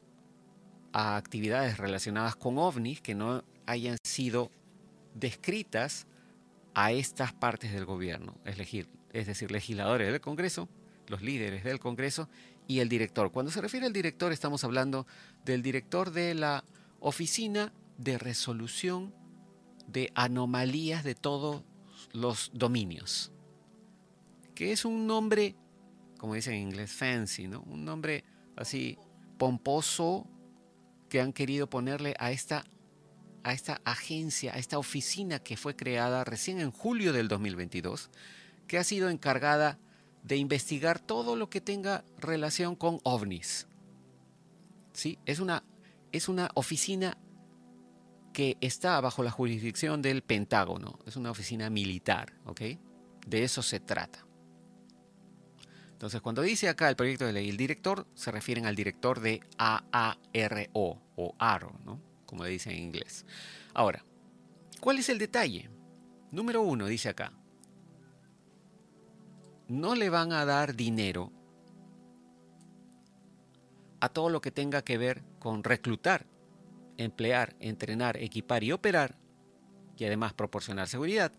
a 0.92 1.16
actividades 1.16 1.78
relacionadas 1.78 2.36
con 2.36 2.58
ovnis 2.58 3.00
que 3.00 3.14
no 3.14 3.44
hayan 3.66 3.96
sido 4.04 4.50
descritas 5.14 6.06
a 6.74 6.92
estas 6.92 7.32
partes 7.32 7.72
del 7.72 7.84
gobierno, 7.84 8.36
es 8.44 8.58
decir, 8.58 8.88
es 9.12 9.26
decir, 9.26 9.50
legisladores 9.50 10.12
del 10.12 10.20
Congreso, 10.20 10.68
los 11.08 11.22
líderes 11.22 11.64
del 11.64 11.78
Congreso 11.78 12.28
y 12.66 12.80
el 12.80 12.88
director. 12.88 13.30
Cuando 13.32 13.50
se 13.50 13.60
refiere 13.60 13.86
al 13.86 13.92
director 13.92 14.32
estamos 14.32 14.64
hablando 14.64 15.06
del 15.44 15.62
director 15.62 16.10
de 16.10 16.34
la 16.34 16.64
Oficina 17.00 17.72
de 17.98 18.18
Resolución 18.18 19.14
de 19.86 20.10
Anomalías 20.14 21.04
de 21.04 21.14
todos 21.14 21.62
los 22.12 22.50
dominios, 22.52 23.32
que 24.54 24.72
es 24.72 24.84
un 24.84 25.06
nombre, 25.06 25.54
como 26.18 26.34
dicen 26.34 26.54
en 26.54 26.62
inglés, 26.62 26.92
fancy, 26.92 27.46
¿no? 27.46 27.60
Un 27.62 27.84
nombre 27.84 28.24
así 28.56 28.98
pomposo 29.38 30.26
que 31.08 31.20
han 31.20 31.32
querido 31.32 31.68
ponerle 31.68 32.14
a 32.18 32.32
esta 32.32 32.64
a 33.46 33.52
esta 33.52 33.80
agencia, 33.84 34.54
a 34.54 34.58
esta 34.58 34.76
oficina 34.76 35.38
que 35.38 35.56
fue 35.56 35.76
creada 35.76 36.24
recién 36.24 36.58
en 36.58 36.72
julio 36.72 37.12
del 37.12 37.28
2022, 37.28 38.10
que 38.66 38.76
ha 38.76 38.82
sido 38.82 39.08
encargada 39.08 39.78
de 40.26 40.36
investigar 40.36 40.98
todo 40.98 41.36
lo 41.36 41.48
que 41.48 41.60
tenga 41.60 42.04
relación 42.18 42.74
con 42.74 42.98
ovnis. 43.04 43.66
¿Sí? 44.92 45.18
Es, 45.24 45.38
una, 45.38 45.62
es 46.12 46.28
una 46.28 46.50
oficina 46.54 47.16
que 48.32 48.56
está 48.60 49.00
bajo 49.00 49.22
la 49.22 49.30
jurisdicción 49.30 50.02
del 50.02 50.22
Pentágono, 50.22 50.98
es 51.06 51.16
una 51.16 51.30
oficina 51.30 51.70
militar, 51.70 52.32
¿ok? 52.44 52.60
De 53.26 53.44
eso 53.44 53.62
se 53.62 53.80
trata. 53.80 54.26
Entonces, 55.92 56.20
cuando 56.20 56.42
dice 56.42 56.68
acá 56.68 56.90
el 56.90 56.96
proyecto 56.96 57.24
de 57.24 57.32
ley, 57.32 57.48
el 57.48 57.56
director, 57.56 58.06
se 58.14 58.30
refieren 58.30 58.66
al 58.66 58.76
director 58.76 59.20
de 59.20 59.40
AARO 59.56 61.00
o 61.16 61.34
ARO, 61.38 61.80
¿no? 61.84 62.00
como 62.26 62.44
le 62.44 62.50
dicen 62.50 62.72
en 62.72 62.82
inglés. 62.82 63.24
Ahora, 63.72 64.04
¿cuál 64.80 64.98
es 64.98 65.08
el 65.08 65.18
detalle? 65.18 65.70
Número 66.30 66.60
uno, 66.60 66.86
dice 66.86 67.08
acá, 67.08 67.32
no 69.68 69.94
le 69.94 70.10
van 70.10 70.32
a 70.32 70.44
dar 70.44 70.74
dinero 70.74 71.32
a 74.00 74.08
todo 74.08 74.28
lo 74.28 74.40
que 74.40 74.50
tenga 74.50 74.82
que 74.82 74.98
ver 74.98 75.22
con 75.38 75.64
reclutar, 75.64 76.26
emplear, 76.96 77.56
entrenar, 77.60 78.16
equipar 78.18 78.62
y 78.62 78.72
operar, 78.72 79.16
y 79.96 80.04
además 80.04 80.34
proporcionar 80.34 80.88
seguridad 80.88 81.32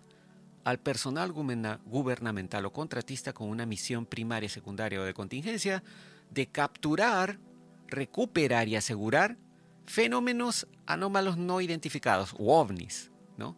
al 0.63 0.79
personal 0.79 1.31
gubernamental 1.31 2.65
o 2.65 2.73
contratista 2.73 3.31
con 3.31 3.47
una 3.49 3.65
misión 3.65 4.05
primaria, 4.05 4.49
secundaria 4.49 4.99
o 4.99 5.03
de 5.03 5.13
contingencia 5.13 5.81
de 6.29 6.47
capturar, 6.47 7.39
recuperar 7.87 8.67
y 8.67 8.75
asegurar 8.75 9.37
fenómenos 9.85 10.67
anómalos 10.85 11.37
no 11.37 11.61
identificados, 11.61 12.35
o 12.37 12.59
ovnis, 12.59 13.11
¿no? 13.37 13.57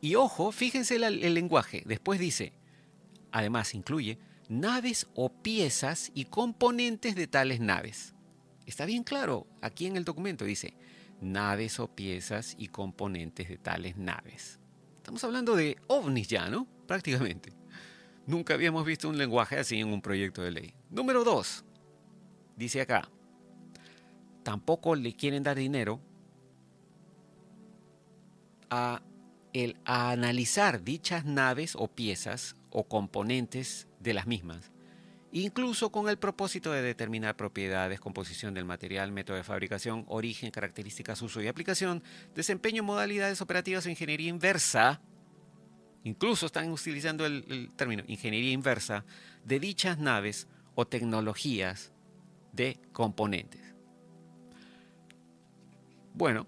Y 0.00 0.14
ojo, 0.14 0.52
fíjense 0.52 0.96
el, 0.96 1.34
lenguaje. 1.34 1.82
Después 1.84 2.20
dice, 2.20 2.52
además 3.36 3.74
incluye 3.74 4.18
naves 4.48 5.06
o 5.14 5.28
piezas 5.28 6.10
y 6.14 6.24
componentes 6.24 7.14
de 7.14 7.26
tales 7.26 7.60
naves. 7.60 8.14
Está 8.64 8.86
bien 8.86 9.04
claro, 9.04 9.46
aquí 9.60 9.84
en 9.84 9.96
el 9.96 10.06
documento 10.06 10.46
dice, 10.46 10.72
naves 11.20 11.78
o 11.78 11.86
piezas 11.86 12.54
y 12.58 12.68
componentes 12.68 13.50
de 13.50 13.58
tales 13.58 13.98
naves. 13.98 14.58
Estamos 14.96 15.22
hablando 15.22 15.54
de 15.54 15.76
ovnis 15.86 16.28
ya, 16.28 16.48
¿no? 16.48 16.66
Prácticamente. 16.86 17.52
Nunca 18.26 18.54
habíamos 18.54 18.86
visto 18.86 19.06
un 19.06 19.18
lenguaje 19.18 19.58
así 19.58 19.80
en 19.80 19.88
un 19.88 20.00
proyecto 20.00 20.40
de 20.40 20.52
ley. 20.52 20.74
Número 20.88 21.22
2. 21.22 21.62
Dice 22.56 22.80
acá, 22.80 23.10
tampoco 24.44 24.96
le 24.96 25.14
quieren 25.14 25.42
dar 25.42 25.58
dinero 25.58 26.00
a, 28.70 29.02
el, 29.64 29.76
analizar 29.84 30.82
dichas 30.82 31.24
naves 31.24 31.74
o 31.76 31.88
piezas 31.88 32.56
o 32.70 32.84
componentes 32.84 33.88
de 34.00 34.14
las 34.14 34.26
mismas, 34.26 34.70
incluso 35.32 35.90
con 35.90 36.08
el 36.08 36.18
propósito 36.18 36.72
de 36.72 36.82
determinar 36.82 37.36
propiedades, 37.36 38.00
composición 38.00 38.54
del 38.54 38.64
material, 38.64 39.12
método 39.12 39.36
de 39.36 39.44
fabricación, 39.44 40.04
origen, 40.08 40.50
características, 40.50 41.22
uso 41.22 41.40
y 41.40 41.48
aplicación, 41.48 42.02
desempeño, 42.34 42.82
modalidades 42.82 43.40
operativas 43.40 43.86
o 43.86 43.90
ingeniería 43.90 44.28
inversa. 44.28 45.00
Incluso 46.04 46.46
están 46.46 46.70
utilizando 46.70 47.26
el, 47.26 47.44
el 47.48 47.72
término 47.74 48.04
ingeniería 48.06 48.52
inversa 48.52 49.04
de 49.44 49.58
dichas 49.58 49.98
naves 49.98 50.46
o 50.74 50.86
tecnologías 50.86 51.92
de 52.52 52.78
componentes. 52.92 53.74
Bueno, 56.14 56.46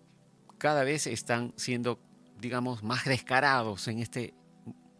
cada 0.58 0.84
vez 0.84 1.06
están 1.06 1.52
siendo, 1.56 2.00
digamos, 2.40 2.82
más 2.82 3.04
descarados 3.04 3.88
en 3.88 3.98
este 4.00 4.34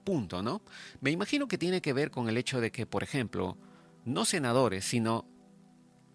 punto, 0.05 0.43
¿no? 0.43 0.63
Me 1.01 1.11
imagino 1.11 1.49
que 1.49 1.59
tiene 1.59 1.81
que 1.81 1.93
ver 1.93 2.11
con 2.11 2.29
el 2.29 2.37
hecho 2.37 2.61
de 2.61 2.71
que, 2.71 2.87
por 2.87 3.03
ejemplo, 3.03 3.57
no 4.05 4.25
senadores, 4.25 4.85
sino 4.85 5.27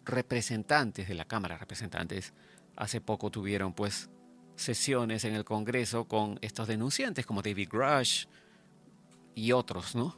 representantes 0.05 1.07
de 1.07 1.13
la 1.13 1.25
Cámara 1.25 1.55
de 1.55 1.59
Representantes, 1.59 2.33
hace 2.75 3.01
poco 3.01 3.29
tuvieron 3.29 3.73
pues 3.73 4.09
sesiones 4.55 5.25
en 5.25 5.35
el 5.35 5.45
Congreso 5.45 6.07
con 6.07 6.37
estos 6.41 6.67
denunciantes 6.67 7.25
como 7.25 7.41
David 7.41 7.69
Grush 7.71 8.25
y 9.35 9.51
otros, 9.51 9.95
¿no? 9.95 10.17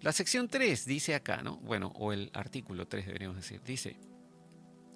La 0.00 0.12
sección 0.12 0.48
3 0.48 0.84
dice 0.84 1.14
acá, 1.14 1.42
¿no? 1.42 1.58
Bueno, 1.58 1.92
o 1.94 2.12
el 2.12 2.30
artículo 2.34 2.88
3 2.88 3.06
deberíamos 3.06 3.36
decir, 3.36 3.62
dice, 3.62 3.96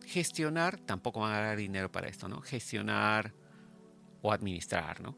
gestionar, 0.04 0.78
tampoco 0.80 1.20
van 1.20 1.32
a 1.32 1.40
dar 1.40 1.56
dinero 1.56 1.90
para 1.92 2.08
esto, 2.08 2.28
¿no? 2.28 2.40
Gestionar 2.40 3.32
o 4.26 4.32
administrar, 4.32 5.00
¿no? 5.00 5.16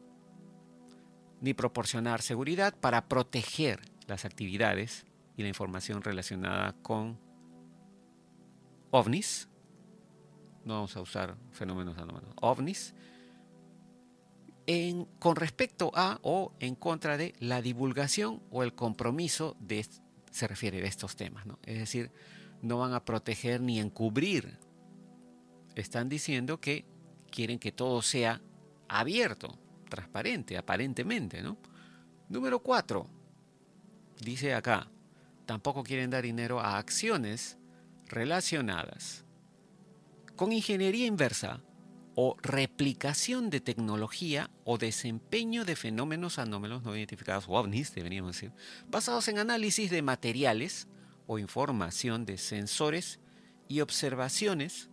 Ni 1.41 1.55
proporcionar 1.55 2.21
seguridad 2.21 2.75
para 2.75 3.07
proteger 3.07 3.79
las 4.07 4.23
actividades 4.23 5.05
y 5.35 5.41
la 5.41 5.47
información 5.47 6.03
relacionada 6.03 6.73
con 6.83 7.19
ovnis. 8.91 9.49
No 10.63 10.75
vamos 10.75 10.95
a 10.95 11.01
usar 11.01 11.37
fenómenos 11.51 11.97
anómalos. 11.97 12.33
Ovnis. 12.39 12.93
Con 15.17 15.35
respecto 15.35 15.91
a 15.95 16.19
o 16.21 16.53
en 16.59 16.75
contra 16.75 17.17
de 17.17 17.33
la 17.39 17.63
divulgación 17.63 18.43
o 18.51 18.61
el 18.61 18.75
compromiso 18.75 19.57
de 19.59 19.83
se 20.29 20.47
refiere 20.47 20.83
a 20.83 20.87
estos 20.87 21.15
temas, 21.15 21.47
¿no? 21.47 21.57
Es 21.63 21.79
decir, 21.79 22.11
no 22.61 22.77
van 22.77 22.93
a 22.93 23.03
proteger 23.03 23.61
ni 23.61 23.79
encubrir. 23.79 24.59
Están 25.73 26.09
diciendo 26.09 26.59
que 26.59 26.85
quieren 27.31 27.57
que 27.57 27.71
todo 27.71 28.03
sea 28.03 28.41
abierto, 28.89 29.57
transparente, 29.89 30.57
aparentemente, 30.57 31.41
¿no? 31.41 31.57
Número 32.27 32.59
cuatro, 32.59 33.07
dice 34.21 34.53
acá, 34.53 34.89
tampoco 35.45 35.83
quieren 35.83 36.09
dar 36.09 36.23
dinero 36.23 36.59
a 36.59 36.77
acciones 36.77 37.57
relacionadas 38.07 39.23
con 40.35 40.51
ingeniería 40.51 41.05
inversa 41.05 41.61
o 42.15 42.35
replicación 42.41 43.49
de 43.49 43.61
tecnología 43.61 44.49
o 44.63 44.77
desempeño 44.77 45.63
de 45.63 45.75
fenómenos 45.75 46.37
anómalos 46.37 46.83
no 46.83 46.95
identificados, 46.95 47.45
o 47.47 47.53
ovnis, 47.53 47.95
deberíamos 47.95 48.33
decir, 48.35 48.51
basados 48.89 49.27
en 49.27 49.39
análisis 49.39 49.89
de 49.89 50.01
materiales 50.01 50.87
o 51.27 51.39
información 51.39 52.25
de 52.25 52.37
sensores 52.37 53.19
y 53.67 53.81
observaciones 53.81 54.89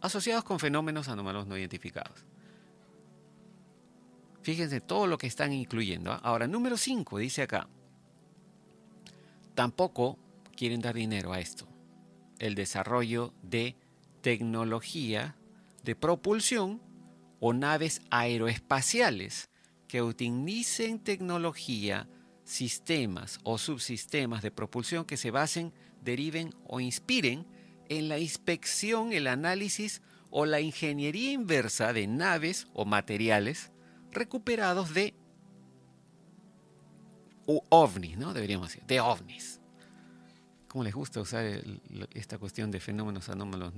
asociados 0.00 0.44
con 0.44 0.60
fenómenos 0.60 1.08
anómalos 1.08 1.46
no 1.46 1.56
identificados. 1.56 2.27
Fíjense 4.48 4.80
todo 4.80 5.06
lo 5.06 5.18
que 5.18 5.26
están 5.26 5.52
incluyendo. 5.52 6.10
¿ah? 6.10 6.20
Ahora, 6.22 6.48
número 6.48 6.78
5 6.78 7.18
dice 7.18 7.42
acá, 7.42 7.68
tampoco 9.54 10.18
quieren 10.56 10.80
dar 10.80 10.94
dinero 10.94 11.34
a 11.34 11.38
esto 11.38 11.68
el 12.38 12.54
desarrollo 12.54 13.34
de 13.42 13.76
tecnología 14.22 15.36
de 15.84 15.94
propulsión 15.94 16.80
o 17.40 17.52
naves 17.52 18.00
aeroespaciales 18.08 19.50
que 19.86 20.00
utilicen 20.00 20.98
tecnología, 20.98 22.08
sistemas 22.42 23.40
o 23.42 23.58
subsistemas 23.58 24.40
de 24.40 24.50
propulsión 24.50 25.04
que 25.04 25.18
se 25.18 25.30
basen, 25.30 25.74
deriven 26.00 26.54
o 26.64 26.80
inspiren 26.80 27.46
en 27.90 28.08
la 28.08 28.18
inspección, 28.18 29.12
el 29.12 29.26
análisis 29.26 30.00
o 30.30 30.46
la 30.46 30.62
ingeniería 30.62 31.32
inversa 31.32 31.92
de 31.92 32.06
naves 32.06 32.66
o 32.72 32.86
materiales 32.86 33.72
recuperados 34.12 34.92
de 34.94 35.14
ovnis, 37.70 38.18
¿no? 38.18 38.34
Deberíamos 38.34 38.68
decir, 38.68 38.84
de 38.86 39.00
ovnis. 39.00 39.60
¿Cómo 40.68 40.84
les 40.84 40.94
gusta 40.94 41.20
usar 41.20 41.46
esta 42.12 42.38
cuestión 42.38 42.70
de 42.70 42.78
fenómenos 42.78 43.28
anómalos 43.28 43.72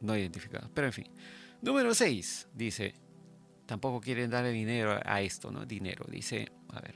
no 0.00 0.16
identificados? 0.16 0.70
Pero 0.72 0.86
en 0.86 0.92
fin. 0.92 1.06
Número 1.60 1.94
6 1.94 2.48
dice, 2.54 2.94
tampoco 3.66 4.00
quieren 4.00 4.30
darle 4.30 4.50
dinero 4.50 4.98
a 5.04 5.20
esto, 5.20 5.50
¿no? 5.50 5.66
Dinero. 5.66 6.06
Dice, 6.08 6.50
a 6.70 6.80
ver, 6.80 6.94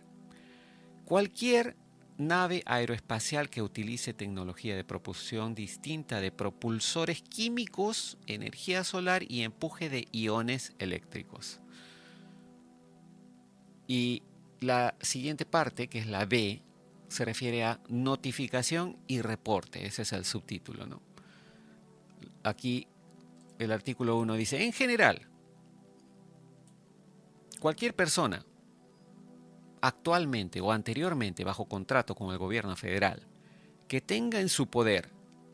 cualquier 1.04 1.76
nave 2.16 2.62
aeroespacial 2.64 3.50
que 3.50 3.60
utilice 3.60 4.14
tecnología 4.14 4.76
de 4.76 4.84
propulsión 4.84 5.54
distinta 5.54 6.20
de 6.20 6.32
propulsores 6.32 7.22
químicos, 7.22 8.16
energía 8.26 8.84
solar 8.84 9.24
y 9.28 9.42
empuje 9.42 9.90
de 9.90 10.08
iones 10.12 10.72
eléctricos. 10.78 11.60
Y 13.86 14.22
la 14.60 14.94
siguiente 15.00 15.44
parte, 15.44 15.88
que 15.88 15.98
es 15.98 16.06
la 16.06 16.24
B, 16.24 16.62
se 17.08 17.24
refiere 17.24 17.64
a 17.64 17.80
notificación 17.88 18.96
y 19.06 19.20
reporte. 19.20 19.86
Ese 19.86 20.02
es 20.02 20.12
el 20.12 20.24
subtítulo. 20.24 20.86
¿no? 20.86 21.02
Aquí 22.42 22.86
el 23.58 23.72
artículo 23.72 24.16
1 24.18 24.34
dice, 24.34 24.64
en 24.64 24.72
general, 24.72 25.28
cualquier 27.60 27.94
persona 27.94 28.44
actualmente 29.80 30.60
o 30.60 30.72
anteriormente 30.72 31.44
bajo 31.44 31.66
contrato 31.66 32.14
con 32.14 32.32
el 32.32 32.38
gobierno 32.38 32.74
federal 32.74 33.26
que 33.86 34.00
tenga 34.00 34.40
en 34.40 34.48
su 34.48 34.66
poder, 34.66 35.10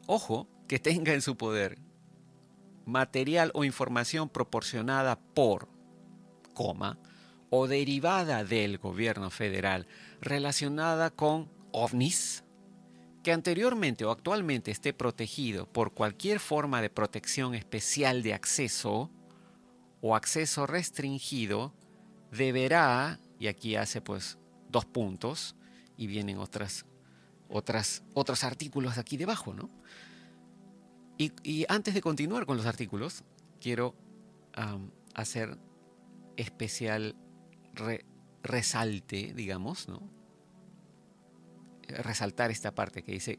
ojo, 0.07 0.49
que 0.69 0.79
tenga 0.79 1.13
en 1.13 1.21
su 1.21 1.37
poder 1.37 1.79
material 2.87 3.51
o 3.55 3.65
información 3.65 4.29
proporcionada 4.29 5.19
por, 5.19 5.69
coma, 6.55 6.99
o 7.51 7.67
derivada 7.67 8.45
del 8.45 8.79
gobierno 8.79 9.31
federal 9.31 9.87
relacionada 10.21 11.11
con 11.11 11.51
ovnis 11.73 12.45
que 13.23 13.33
anteriormente 13.33 14.05
o 14.05 14.11
actualmente 14.11 14.71
esté 14.71 14.93
protegido 14.93 15.67
por 15.67 15.93
cualquier 15.93 16.41
forma 16.41 16.81
de 16.81 16.91
protección 16.91 17.55
especial 17.55 18.23
de 18.23 18.33
acceso 18.35 19.11
o 20.01 20.17
acceso 20.17 20.67
restringido, 20.67 21.75
deberá, 22.31 23.21
y 23.39 23.49
aquí 23.49 23.77
hace 23.77 24.01
pues 24.01 24.39
dos 24.71 24.87
puntos, 24.87 25.57
y 25.99 26.07
vienen 26.07 26.39
otras, 26.39 26.87
otras, 27.51 28.03
otros 28.15 28.43
artículos 28.45 28.97
aquí 28.97 29.19
debajo, 29.19 29.53
¿no? 29.53 29.69
Y, 31.19 31.67
antes 31.69 31.93
de 31.93 32.01
continuar 32.01 32.47
con 32.47 32.57
los 32.57 32.65
artículos, 32.65 33.25
quiero 33.61 33.95
hacer 35.13 35.59
especial 36.39 37.15
resalte, 38.43 39.33
digamos, 39.35 39.89
¿no? 39.89 40.21
resaltar 41.91 42.51
esta 42.51 42.75
parte 42.75 43.03
que 43.03 43.13
dice 43.13 43.39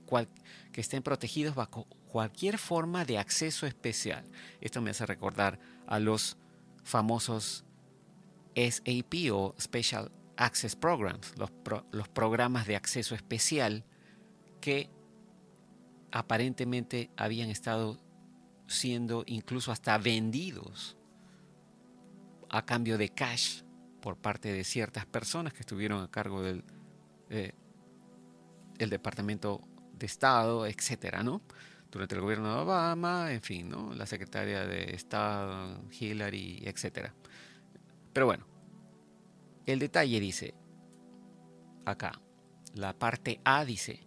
que 0.71 0.81
estén 0.81 1.03
protegidos 1.03 1.55
bajo 1.55 1.85
cualquier 2.07 2.57
forma 2.57 3.05
de 3.05 3.17
acceso 3.17 3.65
especial. 3.65 4.29
Esto 4.59 4.81
me 4.81 4.91
hace 4.91 5.05
recordar 5.05 5.59
a 5.87 5.99
los 5.99 6.37
famosos 6.83 7.65
SAP 8.55 9.31
o 9.31 9.55
Special 9.59 10.11
Access 10.37 10.75
Programs, 10.75 11.37
los, 11.37 11.51
los 11.91 12.09
programas 12.09 12.67
de 12.67 12.75
acceso 12.75 13.15
especial 13.15 13.85
que 14.59 14.89
aparentemente 16.11 17.09
habían 17.15 17.49
estado 17.49 17.99
siendo 18.67 19.23
incluso 19.27 19.71
hasta 19.71 19.97
vendidos 19.97 20.97
a 22.49 22.65
cambio 22.65 22.97
de 22.97 23.09
cash 23.09 23.61
por 24.01 24.17
parte 24.17 24.51
de 24.51 24.63
ciertas 24.63 25.05
personas 25.05 25.53
que 25.53 25.61
estuvieron 25.61 26.03
a 26.03 26.09
cargo 26.09 26.41
del 26.41 26.63
eh, 27.29 27.53
el 28.79 28.89
Departamento 28.89 29.61
de 29.93 30.05
Estado, 30.07 30.65
etcétera, 30.65 31.23
¿no? 31.23 31.41
Durante 31.91 32.15
el 32.15 32.21
gobierno 32.21 32.53
de 32.53 32.61
Obama, 32.61 33.31
en 33.31 33.41
fin, 33.41 33.69
¿no? 33.69 33.93
La 33.93 34.05
secretaria 34.05 34.65
de 34.65 34.95
Estado, 34.95 35.81
Hillary, 35.91 36.63
etcétera. 36.65 37.13
Pero 38.11 38.25
bueno, 38.25 38.45
el 39.65 39.79
detalle 39.79 40.19
dice, 40.19 40.55
acá, 41.85 42.19
la 42.73 42.97
parte 42.97 43.39
A 43.43 43.63
dice 43.65 43.99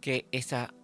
que 0.00 0.28
esta, 0.32 0.74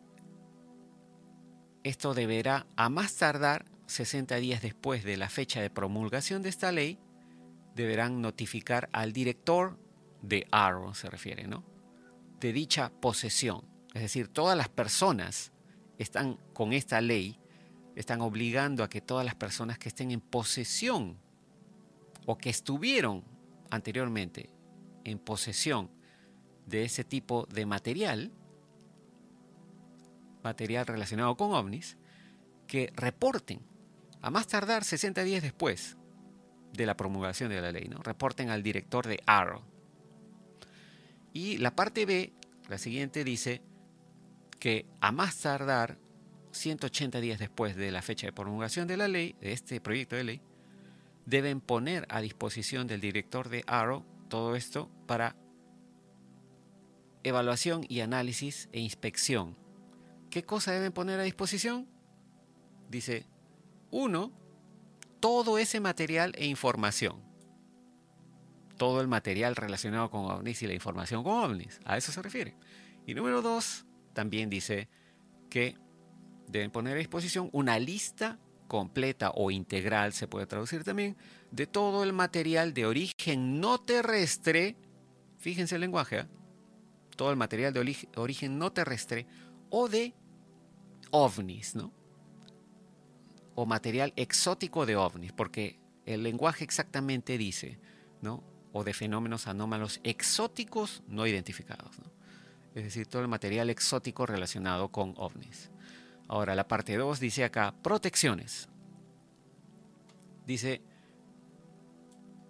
esto 1.84 2.14
deberá, 2.14 2.66
a 2.76 2.88
más 2.88 3.14
tardar 3.16 3.66
60 3.86 4.36
días 4.36 4.62
después 4.62 5.04
de 5.04 5.16
la 5.16 5.28
fecha 5.28 5.60
de 5.60 5.68
promulgación 5.68 6.42
de 6.42 6.48
esta 6.48 6.72
ley, 6.72 6.98
deberán 7.74 8.20
notificar 8.20 8.88
al 8.92 9.12
director 9.12 9.78
de 10.22 10.46
ARO, 10.50 10.94
se 10.94 11.08
refiere, 11.08 11.46
¿no? 11.46 11.64
De 12.40 12.52
dicha 12.52 12.90
posesión. 13.00 13.64
Es 13.94 14.02
decir, 14.02 14.28
todas 14.28 14.56
las 14.56 14.68
personas 14.68 15.52
están 15.98 16.38
con 16.52 16.72
esta 16.72 17.00
ley, 17.00 17.38
están 17.96 18.20
obligando 18.20 18.84
a 18.84 18.88
que 18.88 19.00
todas 19.00 19.24
las 19.24 19.34
personas 19.34 19.78
que 19.78 19.88
estén 19.88 20.10
en 20.10 20.20
posesión 20.20 21.18
o 22.26 22.38
que 22.38 22.50
estuvieron 22.50 23.24
anteriormente 23.70 24.50
en 25.04 25.18
posesión 25.18 25.90
de 26.66 26.84
ese 26.84 27.04
tipo 27.04 27.46
de 27.46 27.66
material, 27.66 28.32
material 30.42 30.86
relacionado 30.86 31.36
con 31.36 31.52
ovnis, 31.52 31.96
que 32.66 32.92
reporten 32.94 33.60
a 34.22 34.30
más 34.30 34.46
tardar 34.46 34.84
60 34.84 35.24
días 35.24 35.42
después 35.42 35.96
de 36.72 36.86
la 36.86 36.96
promulgación 36.96 37.50
de 37.50 37.60
la 37.60 37.72
ley, 37.72 37.88
¿no? 37.88 37.98
Reporten 38.02 38.50
al 38.50 38.62
director 38.62 39.06
de 39.06 39.20
ARO. 39.26 39.62
Y 41.32 41.58
la 41.58 41.74
parte 41.74 42.06
B, 42.06 42.32
la 42.68 42.78
siguiente, 42.78 43.24
dice 43.24 43.62
que 44.58 44.86
a 45.00 45.12
más 45.12 45.38
tardar 45.38 45.98
180 46.52 47.20
días 47.20 47.38
después 47.38 47.76
de 47.76 47.90
la 47.90 48.02
fecha 48.02 48.26
de 48.26 48.32
promulgación 48.32 48.86
de 48.86 48.96
la 48.96 49.08
ley, 49.08 49.36
de 49.40 49.52
este 49.52 49.80
proyecto 49.80 50.16
de 50.16 50.24
ley, 50.24 50.40
deben 51.26 51.60
poner 51.60 52.06
a 52.08 52.20
disposición 52.20 52.86
del 52.86 53.00
director 53.00 53.48
de 53.48 53.62
ARO 53.66 54.04
todo 54.28 54.56
esto 54.56 54.90
para 55.06 55.36
evaluación 57.22 57.84
y 57.88 58.00
análisis 58.00 58.68
e 58.72 58.80
inspección. 58.80 59.56
¿Qué 60.30 60.44
cosa 60.44 60.72
deben 60.72 60.92
poner 60.92 61.20
a 61.20 61.24
disposición? 61.24 61.88
Dice, 62.88 63.26
uno, 63.90 64.32
todo 65.20 65.58
ese 65.58 65.80
material 65.80 66.32
e 66.36 66.46
información. 66.46 67.22
Todo 68.76 69.00
el 69.00 69.08
material 69.08 69.56
relacionado 69.56 70.10
con 70.10 70.24
ovnis 70.24 70.62
y 70.62 70.66
la 70.66 70.74
información 70.74 71.22
con 71.22 71.44
ovnis. 71.44 71.78
A 71.84 71.96
eso 71.96 72.12
se 72.12 72.22
refiere. 72.22 72.56
Y 73.06 73.14
número 73.14 73.42
dos, 73.42 73.84
también 74.14 74.50
dice 74.50 74.88
que 75.50 75.76
deben 76.48 76.70
poner 76.70 76.94
a 76.94 76.98
disposición 76.98 77.50
una 77.52 77.78
lista 77.78 78.38
completa 78.66 79.32
o 79.34 79.50
integral, 79.50 80.12
se 80.12 80.28
puede 80.28 80.46
traducir 80.46 80.84
también, 80.84 81.16
de 81.50 81.66
todo 81.66 82.04
el 82.04 82.12
material 82.12 82.72
de 82.72 82.86
origen 82.86 83.60
no 83.60 83.78
terrestre, 83.78 84.76
fíjense 85.38 85.74
el 85.74 85.80
lenguaje, 85.80 86.20
¿eh? 86.20 86.26
todo 87.16 87.30
el 87.30 87.36
material 87.36 87.72
de 87.72 88.08
origen 88.16 88.58
no 88.58 88.72
terrestre 88.72 89.26
o 89.70 89.88
de 89.88 90.14
ovnis, 91.10 91.74
¿no? 91.74 91.92
O 93.60 93.66
material 93.66 94.14
exótico 94.16 94.86
de 94.86 94.96
ovnis, 94.96 95.32
porque 95.32 95.78
el 96.06 96.22
lenguaje 96.22 96.64
exactamente 96.64 97.36
dice, 97.36 97.78
¿no? 98.22 98.42
O 98.72 98.84
de 98.84 98.94
fenómenos 98.94 99.46
anómalos 99.46 100.00
exóticos 100.02 101.02
no 101.08 101.26
identificados, 101.26 101.98
¿no? 101.98 102.06
Es 102.74 102.84
decir, 102.84 103.06
todo 103.06 103.20
el 103.20 103.28
material 103.28 103.68
exótico 103.68 104.24
relacionado 104.24 104.88
con 104.88 105.12
ovnis. 105.18 105.70
Ahora, 106.26 106.54
la 106.54 106.68
parte 106.68 106.96
2 106.96 107.20
dice 107.20 107.44
acá, 107.44 107.74
protecciones. 107.82 108.70
Dice, 110.46 110.80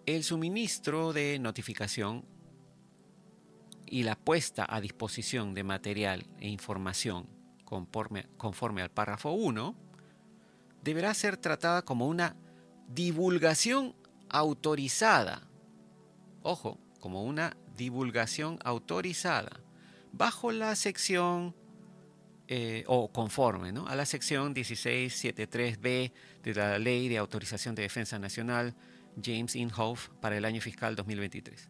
el 0.06 0.22
suministro 0.22 1.12
de 1.12 1.40
notificación 1.40 2.24
y 3.84 4.04
la 4.04 4.14
puesta 4.14 4.64
a 4.68 4.80
disposición 4.80 5.54
de 5.54 5.64
material 5.64 6.24
e 6.38 6.46
información 6.46 7.26
conforme, 7.64 8.28
conforme 8.36 8.82
al 8.82 8.92
párrafo 8.92 9.32
1 9.32 9.89
deberá 10.82 11.14
ser 11.14 11.36
tratada 11.36 11.82
como 11.82 12.06
una 12.06 12.36
divulgación 12.88 13.94
autorizada. 14.28 15.48
Ojo, 16.42 16.78
como 17.00 17.24
una 17.24 17.56
divulgación 17.76 18.58
autorizada 18.64 19.60
bajo 20.12 20.52
la 20.52 20.74
sección 20.76 21.54
eh, 22.48 22.84
o 22.86 23.12
conforme 23.12 23.72
a 23.86 23.94
la 23.94 24.04
sección 24.04 24.54
1673b 24.54 26.12
de 26.42 26.54
la 26.54 26.78
Ley 26.78 27.08
de 27.08 27.18
Autorización 27.18 27.74
de 27.74 27.82
Defensa 27.82 28.18
Nacional 28.18 28.74
James 29.22 29.54
Inhofe 29.54 30.10
para 30.20 30.36
el 30.36 30.44
año 30.44 30.60
fiscal 30.60 30.96
2023. 30.96 31.68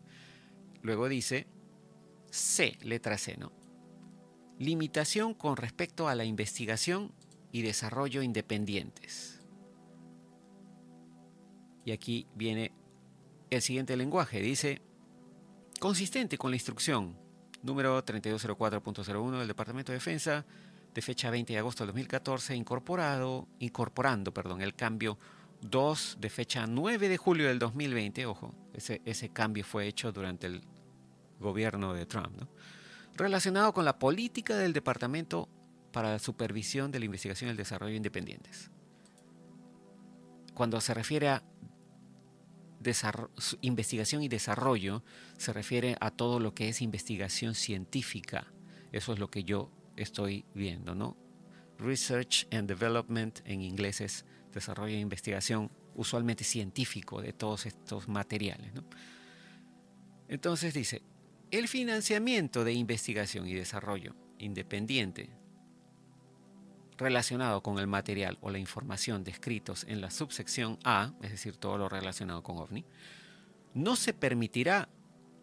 Luego 0.83 1.09
dice 1.09 1.47
C, 2.31 2.79
letra 2.83 3.19
C, 3.19 3.37
¿no? 3.37 3.53
Limitación 4.59 5.35
con 5.35 5.57
respecto 5.57 6.09
a 6.09 6.15
la 6.15 6.25
investigación 6.25 7.13
y 7.53 7.63
desarrollo 7.63 8.23
independientes. 8.23 9.41
Y 11.85 11.93
aquí 11.93 12.27
viene 12.35 12.73
el 13.51 13.63
siguiente 13.63 13.97
lenguaje. 13.97 14.41
Dice, 14.41 14.81
consistente 15.81 16.39
con 16.39 16.51
la 16.51 16.57
instrucción 16.57 17.17
número 17.63 18.05
3204.01 18.05 19.39
del 19.39 19.49
Departamento 19.49 19.93
de 19.93 19.99
Defensa 19.99 20.47
de 20.95 21.03
fecha 21.03 21.31
20 21.31 21.53
de 21.53 21.59
agosto 21.59 21.85
de 21.85 21.89
2014, 21.89 22.57
incorporado, 22.57 23.47
incorporando 23.61 24.33
perdón, 24.35 24.61
el 24.61 24.75
cambio 24.75 25.19
2 25.63 26.19
de 26.21 26.31
fecha 26.31 26.67
9 26.67 27.09
de 27.09 27.17
julio 27.17 27.47
del 27.47 27.59
2020, 27.59 28.27
ojo, 28.27 28.55
ese, 28.73 29.01
ese 29.05 29.29
cambio 29.29 29.65
fue 29.65 29.87
hecho 29.87 30.11
durante 30.11 30.47
el 30.49 30.63
gobierno 31.39 31.95
de 31.95 32.07
Trump, 32.07 32.43
relacionado 33.15 33.73
con 33.73 33.85
la 33.85 33.99
política 33.99 34.57
del 34.57 34.73
Departamento 34.73 35.49
para 35.93 36.13
la 36.13 36.19
Supervisión 36.19 36.91
de 36.91 36.99
la 36.99 37.05
Investigación 37.05 37.49
y 37.49 37.51
el 37.53 37.57
Desarrollo 37.57 37.95
Independientes. 37.95 38.71
Cuando 40.55 40.81
se 40.81 40.95
refiere 40.95 41.29
a 41.29 41.43
investigación 43.61 44.23
y 44.23 44.29
desarrollo, 44.29 45.03
se 45.37 45.53
refiere 45.53 45.97
a 46.01 46.11
todo 46.11 46.41
lo 46.41 46.55
que 46.55 46.69
es 46.69 46.81
investigación 46.81 47.55
científica. 47.55 48.53
Eso 48.93 49.13
es 49.13 49.19
lo 49.19 49.31
que 49.31 49.45
yo 49.45 49.71
estoy 49.97 50.45
viendo, 50.55 50.95
¿no? 50.95 51.17
Research 51.79 52.47
and 52.53 52.69
Development 52.69 53.41
en 53.45 53.63
inglés 53.63 54.01
es 54.01 54.25
desarrollo 54.53 54.95
e 54.95 55.01
investigación 55.01 55.71
usualmente 55.95 56.45
científico 56.45 57.21
de 57.21 57.33
todos 57.33 57.67
estos 57.67 58.09
materiales. 58.09 58.73
Entonces 60.29 60.75
dice, 60.75 61.03
el 61.51 61.69
financiamiento 61.69 62.65
de 62.65 62.73
investigación 62.73 63.47
y 63.47 63.55
desarrollo 63.55 64.15
independiente 64.39 65.31
relacionado 67.01 67.63
con 67.63 67.79
el 67.79 67.87
material 67.87 68.39
o 68.41 68.51
la 68.51 68.59
información 68.59 69.25
descritos 69.25 69.85
en 69.89 70.01
la 70.01 70.11
subsección 70.11 70.79
A, 70.85 71.13
es 71.23 71.31
decir, 71.31 71.57
todo 71.57 71.79
lo 71.79 71.89
relacionado 71.89 72.43
con 72.43 72.59
OVNI, 72.59 72.85
no 73.75 73.97
se 73.97 74.13
permitirá 74.13 74.89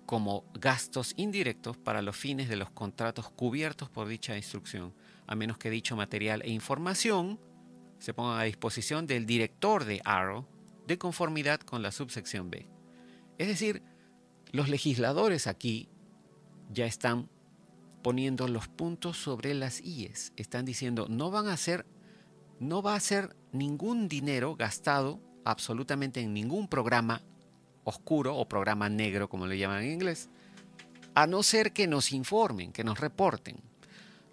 como 0.05 0.45
gastos 0.53 1.13
indirectos 1.17 1.75
para 1.75 2.01
los 2.01 2.15
fines 2.15 2.47
de 2.47 2.55
los 2.55 2.69
contratos 2.69 3.29
cubiertos 3.29 3.89
por 3.89 4.07
dicha 4.07 4.37
instrucción, 4.37 4.93
a 5.27 5.35
menos 5.35 5.57
que 5.57 5.69
dicho 5.69 5.97
material 5.97 6.41
e 6.43 6.49
información 6.49 7.39
se 7.99 8.13
pongan 8.13 8.39
a 8.39 8.43
disposición 8.43 9.05
del 9.05 9.25
director 9.25 9.83
de 9.83 10.01
ARROW 10.05 10.45
de 10.87 10.97
conformidad 10.97 11.59
con 11.59 11.81
la 11.81 11.91
subsección 11.91 12.49
B. 12.49 12.69
Es 13.37 13.47
decir, 13.47 13.83
los 14.51 14.69
legisladores 14.69 15.47
aquí 15.47 15.89
ya 16.71 16.85
están 16.85 17.29
poniendo 18.07 18.47
los 18.47 18.69
puntos 18.69 19.17
sobre 19.17 19.53
las 19.53 19.81
IES. 19.81 20.31
Están 20.37 20.63
diciendo, 20.63 21.07
no 21.09 21.29
van 21.29 21.49
a 21.49 21.57
ser, 21.57 21.85
no 22.57 22.81
va 22.81 22.95
a 22.95 23.01
ser 23.01 23.35
ningún 23.51 24.07
dinero 24.07 24.55
gastado 24.55 25.19
absolutamente 25.43 26.21
en 26.21 26.33
ningún 26.33 26.69
programa 26.69 27.21
oscuro 27.83 28.37
o 28.37 28.47
programa 28.47 28.87
negro, 28.87 29.27
como 29.27 29.45
le 29.45 29.57
llaman 29.57 29.83
en 29.83 29.91
inglés, 29.91 30.29
a 31.15 31.27
no 31.27 31.43
ser 31.43 31.73
que 31.73 31.85
nos 31.85 32.13
informen, 32.13 32.71
que 32.71 32.85
nos 32.85 32.97
reporten. 32.97 33.57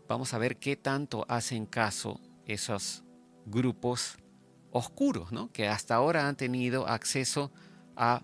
Vamos 0.06 0.34
a 0.34 0.38
ver 0.38 0.56
qué 0.58 0.76
tanto 0.76 1.26
hacen 1.28 1.66
caso 1.66 2.20
esos 2.46 3.02
grupos 3.44 4.18
oscuros, 4.70 5.32
¿no? 5.32 5.50
que 5.50 5.66
hasta 5.66 5.96
ahora 5.96 6.28
han 6.28 6.36
tenido 6.36 6.86
acceso 6.86 7.50
a 7.96 8.22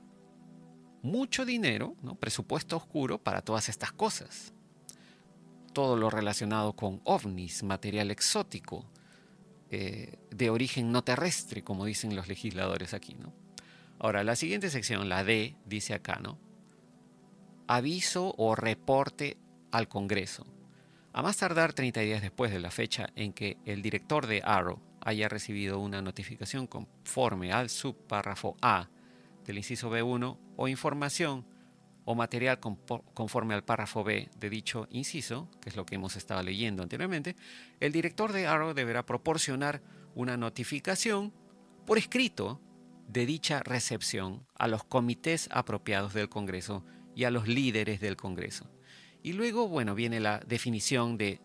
mucho 1.03 1.45
dinero, 1.45 1.97
¿no? 2.03 2.15
presupuesto 2.15 2.77
oscuro 2.77 3.19
para 3.19 3.43
todas 3.43 3.69
estas 3.69 3.91
cosas. 3.91 4.55
Todo 5.73 5.97
lo 5.97 6.11
relacionado 6.11 6.75
con 6.75 7.01
ovnis, 7.05 7.63
material 7.63 8.11
exótico, 8.11 8.87
eh, 9.71 10.19
de 10.31 10.51
origen 10.51 10.91
no 10.91 11.05
terrestre, 11.05 11.63
como 11.63 11.85
dicen 11.85 12.17
los 12.17 12.27
legisladores 12.27 12.93
aquí. 12.93 13.15
¿no? 13.15 13.33
Ahora, 14.01 14.25
la 14.25 14.35
siguiente 14.35 14.71
sección, 14.71 15.09
la 15.09 15.23
D, 15.23 15.57
dice 15.65 15.95
acá, 15.95 16.19
¿no? 16.21 16.39
Aviso 17.69 18.35
o 18.37 18.57
reporte 18.57 19.37
al 19.71 19.89
Congreso. 19.89 20.45
A 21.13 21.23
más 21.23 21.37
tardar 21.37 21.73
30 21.73 22.01
días 22.01 22.23
después 22.23 22.51
de 22.51 22.61
la 22.61 22.71
fecha 22.71 23.11
en 23.15 23.33
que 23.33 23.59
el 23.65 23.83
director 23.83 24.27
de 24.27 24.43
ARROW 24.45 24.81
haya 25.01 25.29
recibido 25.29 25.79
una 25.79 26.03
notificación 26.03 26.67
conforme 26.67 27.53
al 27.53 27.71
subpárrafo 27.71 28.57
A 28.61 28.89
del 29.45 29.59
inciso 29.59 29.91
B1 29.91 30.37
o 30.57 30.69
información 30.69 31.45
o 32.11 32.15
material 32.17 32.59
conforme 32.59 33.55
al 33.55 33.63
párrafo 33.63 34.03
B 34.03 34.31
de 34.37 34.51
dicho 34.51 34.89
inciso, 34.91 35.49
que 35.61 35.69
es 35.69 35.77
lo 35.77 35.87
que 35.87 35.95
hemos 35.95 36.17
estado 36.17 36.43
leyendo 36.43 36.83
anteriormente, 36.83 37.37
el 37.79 37.93
director 37.93 38.33
de 38.33 38.49
ARROW 38.49 38.75
deberá 38.75 39.07
proporcionar 39.07 39.81
una 40.17 40.37
notificación 40.37 41.33
por 41.87 41.99
escrito 41.99 42.61
de 43.07 43.27
dicha 43.27 43.63
recepción 43.63 44.45
a 44.59 44.67
los 44.67 44.83
comités 44.83 45.49
apropiados 45.53 46.13
del 46.13 46.29
Congreso 46.29 46.85
y 47.15 47.25
a 47.25 47.31
los 47.31 47.47
líderes 47.47 48.01
del 48.01 48.17
Congreso. 48.17 48.69
Y 49.23 49.35
luego, 49.35 49.69
bueno, 49.69 49.95
viene 49.95 50.19
la 50.19 50.41
definición 50.41 51.17
de 51.17 51.41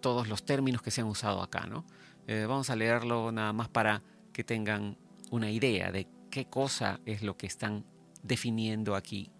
todos 0.00 0.28
los 0.28 0.44
términos 0.44 0.82
que 0.82 0.92
se 0.92 1.00
han 1.00 1.08
usado 1.08 1.42
acá, 1.42 1.66
¿no? 1.66 1.84
Eh, 2.28 2.46
vamos 2.48 2.70
a 2.70 2.76
leerlo 2.76 3.32
nada 3.32 3.52
más 3.52 3.68
para 3.68 4.04
que 4.32 4.44
tengan 4.44 4.96
una 5.32 5.50
idea 5.50 5.90
de 5.90 6.06
qué 6.30 6.44
cosa 6.44 7.00
es 7.06 7.22
lo 7.22 7.36
que 7.36 7.48
están 7.48 7.84
definiendo 8.22 8.94
aquí, 8.94 9.32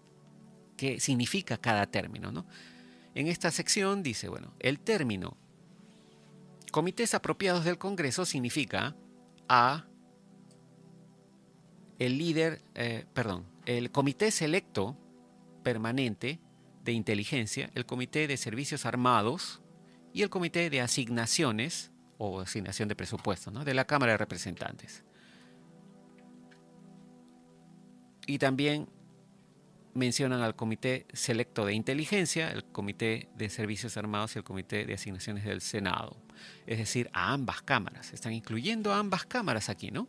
qué 0.80 0.98
significa 0.98 1.58
cada 1.58 1.84
término, 1.84 2.32
¿no? 2.32 2.46
En 3.14 3.26
esta 3.26 3.50
sección 3.50 4.02
dice, 4.02 4.30
bueno, 4.30 4.54
el 4.60 4.80
término 4.80 5.36
comités 6.72 7.12
apropiados 7.12 7.66
del 7.66 7.76
Congreso 7.76 8.24
significa 8.24 8.96
A, 9.46 9.84
el 11.98 12.16
líder, 12.16 12.62
eh, 12.74 13.04
perdón, 13.12 13.44
el 13.66 13.90
comité 13.90 14.30
selecto 14.30 14.96
permanente 15.62 16.40
de 16.82 16.92
inteligencia, 16.92 17.70
el 17.74 17.84
comité 17.84 18.26
de 18.26 18.38
servicios 18.38 18.86
armados 18.86 19.60
y 20.14 20.22
el 20.22 20.30
comité 20.30 20.70
de 20.70 20.80
asignaciones 20.80 21.90
o 22.16 22.40
asignación 22.40 22.88
de 22.88 22.96
presupuesto 22.96 23.50
de 23.50 23.74
la 23.74 23.84
Cámara 23.84 24.12
de 24.12 24.18
Representantes. 24.18 25.04
Y 28.26 28.38
también 28.38 28.88
mencionan 29.94 30.42
al 30.42 30.54
Comité 30.54 31.06
Selecto 31.12 31.66
de 31.66 31.74
Inteligencia, 31.74 32.50
el 32.50 32.64
Comité 32.64 33.28
de 33.34 33.48
Servicios 33.48 33.96
Armados 33.96 34.34
y 34.34 34.38
el 34.38 34.44
Comité 34.44 34.86
de 34.86 34.94
Asignaciones 34.94 35.44
del 35.44 35.60
Senado. 35.60 36.16
Es 36.66 36.78
decir, 36.78 37.10
a 37.12 37.32
ambas 37.32 37.62
cámaras. 37.62 38.12
Están 38.12 38.32
incluyendo 38.32 38.92
a 38.92 38.98
ambas 38.98 39.26
cámaras 39.26 39.68
aquí, 39.68 39.90
¿no? 39.90 40.08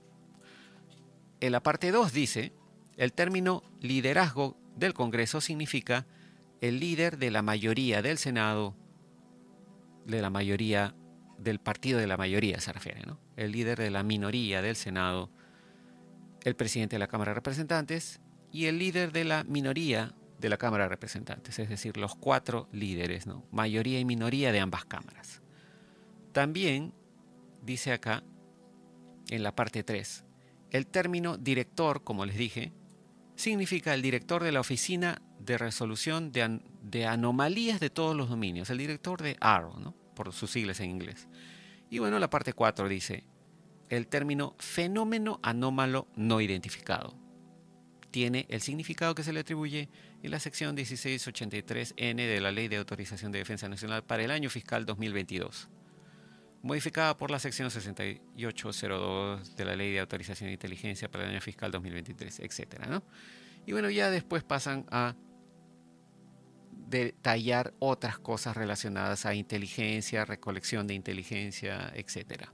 En 1.39 1.52
la 1.52 1.63
parte 1.63 1.91
2 1.91 2.13
dice, 2.13 2.54
el 2.98 3.13
término 3.13 3.63
liderazgo 3.80 4.58
del 4.76 4.94
Congreso 4.94 5.41
significa 5.41 6.06
el 6.62 6.80
líder 6.80 7.17
de 7.17 7.32
la 7.32 7.41
mayoría 7.41 8.02
del 8.02 8.17
Senado, 8.20 8.76
de 10.06 10.22
la 10.22 10.30
mayoría 10.30 10.96
del 11.39 11.60
partido 11.60 12.00
de 12.00 12.06
la 12.06 12.17
mayoría 12.17 12.60
se 12.60 12.72
refiere, 12.72 13.02
¿no? 13.02 13.20
El 13.36 13.52
líder 13.52 13.80
de 13.80 13.89
la 13.89 14.04
minoría 14.04 14.62
del 14.62 14.76
Senado, 14.76 15.32
el 16.44 16.56
presidente 16.56 16.96
de 16.96 17.00
la 17.00 17.08
Cámara 17.08 17.32
de 17.32 17.36
Representantes 17.36 18.22
y 18.52 18.66
el 18.66 18.80
líder 18.80 19.12
de 19.12 19.24
la 19.24 19.44
minoría 19.44 20.14
de 20.40 20.50
la 20.50 20.58
Cámara 20.58 20.86
de 20.86 20.90
Representantes, 20.90 21.60
es 21.60 21.70
decir, 21.70 21.98
los 21.98 22.16
cuatro 22.16 22.68
líderes, 22.72 23.28
¿no? 23.28 23.46
mayoría 23.52 24.00
y 24.00 24.06
minoría 24.06 24.52
de 24.52 24.60
ambas 24.60 24.86
cámaras. 24.86 25.42
También 26.34 26.94
dice 27.62 27.94
acá, 27.94 28.24
en 29.30 29.44
la 29.44 29.56
parte 29.56 29.84
3, 29.84 30.26
el 30.72 30.88
término 30.88 31.38
director, 31.38 32.04
como 32.04 32.26
les 32.26 32.38
dije, 32.38 32.74
significa 33.36 33.94
el 33.94 34.02
director 34.02 34.44
de 34.44 34.52
la 34.52 34.60
Oficina 34.60 35.22
de 35.40 35.58
Resolución 35.58 36.32
de, 36.32 37.06
Anomalías 37.06 37.80
de 37.80 37.90
todos 37.90 38.16
los 38.16 38.30
dominios, 38.30 38.70
el 38.70 38.80
director 38.80 39.22
de 39.22 39.38
ARO, 39.40 39.78
¿no? 39.80 39.96
por 40.16 40.34
sus 40.34 40.52
siglas 40.52 40.80
en 40.80 40.90
inglés. 40.90 41.28
Y 41.90 42.00
bueno, 42.00 42.20
la 42.20 42.30
parte 42.30 42.54
4 42.54 42.90
dice, 42.90 43.26
el 43.90 44.08
término 44.08 44.56
fenómeno 44.58 45.40
anómalo 45.44 46.08
no 46.16 46.42
identificado 46.42 47.22
tiene 48.12 48.45
el 48.50 48.62
significado 48.62 49.15
que 49.15 49.24
se 49.24 49.34
le 49.34 49.39
atribuye 49.39 49.89
en 50.21 50.32
la 50.32 50.39
sección 50.39 50.76
1683N 50.76 52.15
de 52.15 52.41
la 52.41 52.52
Ley 52.52 52.67
de 52.67 52.78
Autorización 52.78 53.32
de 53.32 53.39
Defensa 53.39 53.67
Nacional 53.69 54.04
para 54.04 54.24
el 54.24 54.32
año 54.32 54.50
fiscal 54.50 54.86
2022, 54.86 55.69
modificada 56.62 57.17
por 57.17 57.32
la 57.32 57.39
sección 57.39 57.71
6802 57.71 59.56
de 59.56 59.65
la 59.65 59.76
Ley 59.76 59.93
de 59.93 60.00
Autorización 60.00 60.50
de 60.50 60.54
Inteligencia 60.54 61.10
para 61.10 61.24
el 61.24 61.32
año 61.32 61.41
fiscal 61.41 61.71
2023, 61.71 62.41
etc. 62.41 63.02
Y 63.65 63.71
bueno, 63.71 63.89
ya 63.89 64.12
después 64.12 64.43
pasan 64.43 64.86
a 64.91 65.15
detallar 66.89 67.74
otras 67.80 68.19
cosas 68.19 68.56
relacionadas 68.56 69.26
a 69.26 69.34
inteligencia, 69.34 70.26
recolección 70.26 70.86
de 70.88 70.93
inteligencia, 70.93 71.91
etc. 71.95 72.50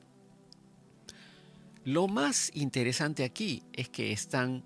Lo 1.84 2.08
más 2.08 2.52
interesante 2.54 3.24
aquí 3.24 3.64
es 3.74 3.90
que 3.90 4.12
están 4.12 4.64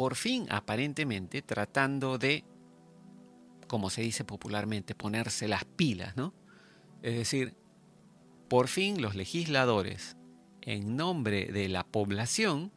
por 0.00 0.16
fin 0.16 0.46
aparentemente 0.48 1.42
tratando 1.42 2.16
de, 2.16 2.42
como 3.68 3.90
se 3.90 4.00
dice 4.00 4.24
popularmente, 4.24 4.94
ponerse 4.94 5.46
las 5.46 5.66
pilas, 5.66 6.16
¿no? 6.16 6.32
Es 7.02 7.16
decir, 7.16 7.54
por 8.48 8.68
fin 8.68 9.02
los 9.02 9.14
legisladores, 9.14 10.16
en 10.62 10.96
nombre 10.96 11.52
de 11.52 11.68
la 11.68 11.84
población, 11.84 12.72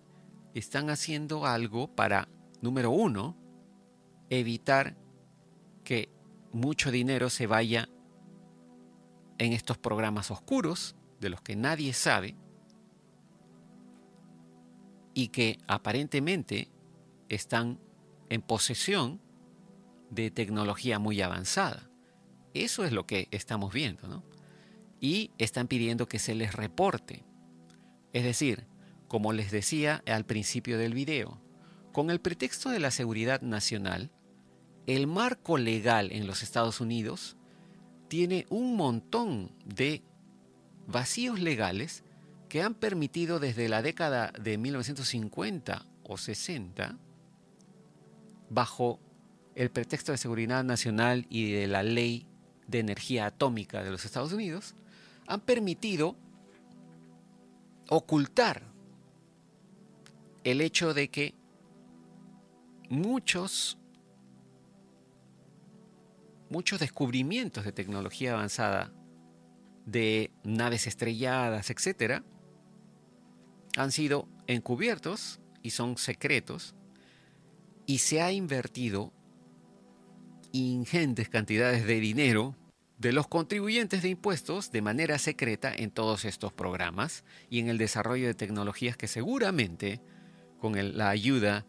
están 0.53 0.89
haciendo 0.89 1.45
algo 1.45 1.87
para, 1.87 2.27
número 2.59 2.91
uno, 2.91 3.37
evitar 4.29 4.97
que 5.85 6.09
mucho 6.51 6.91
dinero 6.91 7.29
se 7.29 7.47
vaya 7.47 7.87
en 9.37 9.53
estos 9.53 9.77
programas 9.77 10.29
oscuros 10.29 10.97
de 11.21 11.29
los 11.29 11.39
que 11.39 11.55
nadie 11.55 11.93
sabe 11.93 12.35
y 15.13 15.29
que 15.29 15.57
aparentemente 15.67 16.73
están 17.29 17.79
en 18.29 18.41
posesión 18.41 19.21
de 20.09 20.31
tecnología 20.31 20.99
muy 20.99 21.21
avanzada. 21.21 21.89
Eso 22.53 22.85
es 22.85 22.91
lo 22.91 23.05
que 23.05 23.27
estamos 23.31 23.73
viendo, 23.73 24.07
¿no? 24.07 24.23
Y 24.99 25.31
están 25.37 25.67
pidiendo 25.67 26.07
que 26.07 26.19
se 26.19 26.35
les 26.35 26.53
reporte. 26.53 27.25
Es 28.13 28.23
decir, 28.23 28.67
como 29.07 29.33
les 29.33 29.51
decía 29.51 30.03
al 30.07 30.25
principio 30.25 30.77
del 30.77 30.93
video, 30.93 31.41
con 31.91 32.09
el 32.09 32.19
pretexto 32.19 32.69
de 32.69 32.79
la 32.79 32.91
seguridad 32.91 33.41
nacional, 33.41 34.11
el 34.87 35.07
marco 35.07 35.57
legal 35.57 36.11
en 36.11 36.27
los 36.27 36.43
Estados 36.43 36.81
Unidos 36.81 37.37
tiene 38.07 38.45
un 38.49 38.75
montón 38.75 39.51
de 39.65 40.03
vacíos 40.87 41.39
legales 41.39 42.03
que 42.49 42.61
han 42.61 42.75
permitido 42.75 43.39
desde 43.39 43.69
la 43.69 43.81
década 43.81 44.31
de 44.39 44.57
1950 44.57 45.87
o 46.03 46.17
60 46.17 46.99
bajo 48.49 48.99
el 49.55 49.69
pretexto 49.69 50.11
de 50.11 50.17
seguridad 50.17 50.63
nacional 50.63 51.25
y 51.29 51.51
de 51.51 51.67
la 51.67 51.83
ley 51.83 52.27
de 52.67 52.79
energía 52.79 53.27
atómica 53.27 53.83
de 53.83 53.91
los 53.91 54.05
Estados 54.05 54.33
Unidos, 54.33 54.75
han 55.27 55.41
permitido 55.41 56.15
ocultar 57.89 58.63
el 60.43 60.61
hecho 60.61 60.93
de 60.93 61.09
que 61.09 61.35
muchos 62.89 63.77
muchos 66.49 66.79
descubrimientos 66.79 67.65
de 67.65 67.71
tecnología 67.71 68.33
avanzada 68.33 68.93
de 69.87 70.31
naves 70.43 70.85
estrelladas, 70.85 71.71
etcétera, 71.71 72.23
han 73.75 73.91
sido 73.91 74.27
encubiertos 74.45 75.39
y 75.63 75.71
son 75.71 75.97
secretos 75.97 76.75
y 77.85 77.99
se 77.99 78.21
ha 78.21 78.31
invertido 78.31 79.11
ingentes 80.51 81.29
cantidades 81.29 81.85
de 81.85 81.99
dinero 81.99 82.55
de 82.97 83.11
los 83.11 83.27
contribuyentes 83.27 84.01
de 84.01 84.09
impuestos 84.09 84.71
de 84.71 84.81
manera 84.81 85.17
secreta 85.17 85.73
en 85.75 85.91
todos 85.91 86.25
estos 86.25 86.53
programas 86.53 87.23
y 87.49 87.59
en 87.59 87.67
el 87.67 87.77
desarrollo 87.77 88.27
de 88.27 88.33
tecnologías 88.33 88.95
que 88.95 89.07
seguramente 89.07 89.99
con 90.59 90.97
la 90.97 91.09
ayuda 91.09 91.65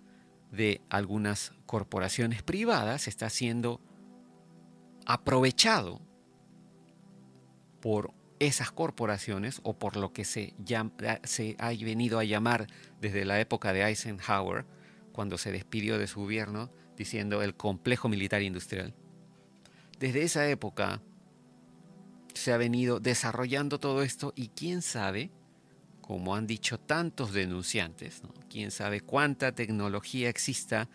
de 0.53 0.83
algunas 0.90 1.53
corporaciones 1.66 2.42
privadas 2.42 3.09
está 3.09 3.31
siendo 3.31 3.81
aprovechado 5.07 6.00
por 7.81 8.12
esas 8.38 8.70
corporaciones 8.70 9.61
o 9.64 9.79
por 9.79 9.96
lo 9.96 10.12
que 10.12 10.24
se, 10.24 10.55
ha 11.59 11.68
venido 11.70 12.18
a 12.18 12.24
llamar 12.24 12.66
desde 13.00 13.24
la 13.24 13.40
época 13.40 13.72
de 13.72 13.83
Eisenhower 13.83 14.64
cuando 15.14 15.38
se 15.38 15.53
despidió 15.53 15.96
de 15.96 16.09
su 16.09 16.20
gobierno 16.20 16.70
diciendo 16.96 17.40
el 17.40 17.55
complejo 17.55 18.09
militar 18.09 18.42
industrial. 18.42 18.94
Desde 20.00 20.22
esa 20.22 20.48
época 20.48 21.00
se 22.35 22.53
ha 22.53 22.57
venido 22.57 22.98
desarrollando 22.98 23.79
todo 23.79 24.03
esto 24.03 24.33
y 24.35 24.48
quién 24.48 24.83
sabe, 24.83 25.31
como 26.00 26.35
han 26.35 26.48
dicho 26.48 26.79
tantos 26.79 27.33
denunciantes, 27.33 28.22
quién 28.50 28.72
sabe 28.72 29.00
cuánta 29.00 29.55
tecnología 29.55 30.29
exista 30.29 30.88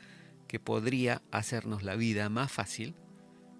que 0.49 0.59
podría 0.59 1.21
hacernos 1.31 1.83
la 1.83 1.95
vida 1.95 2.27
más 2.27 2.51
fácil, 2.51 2.95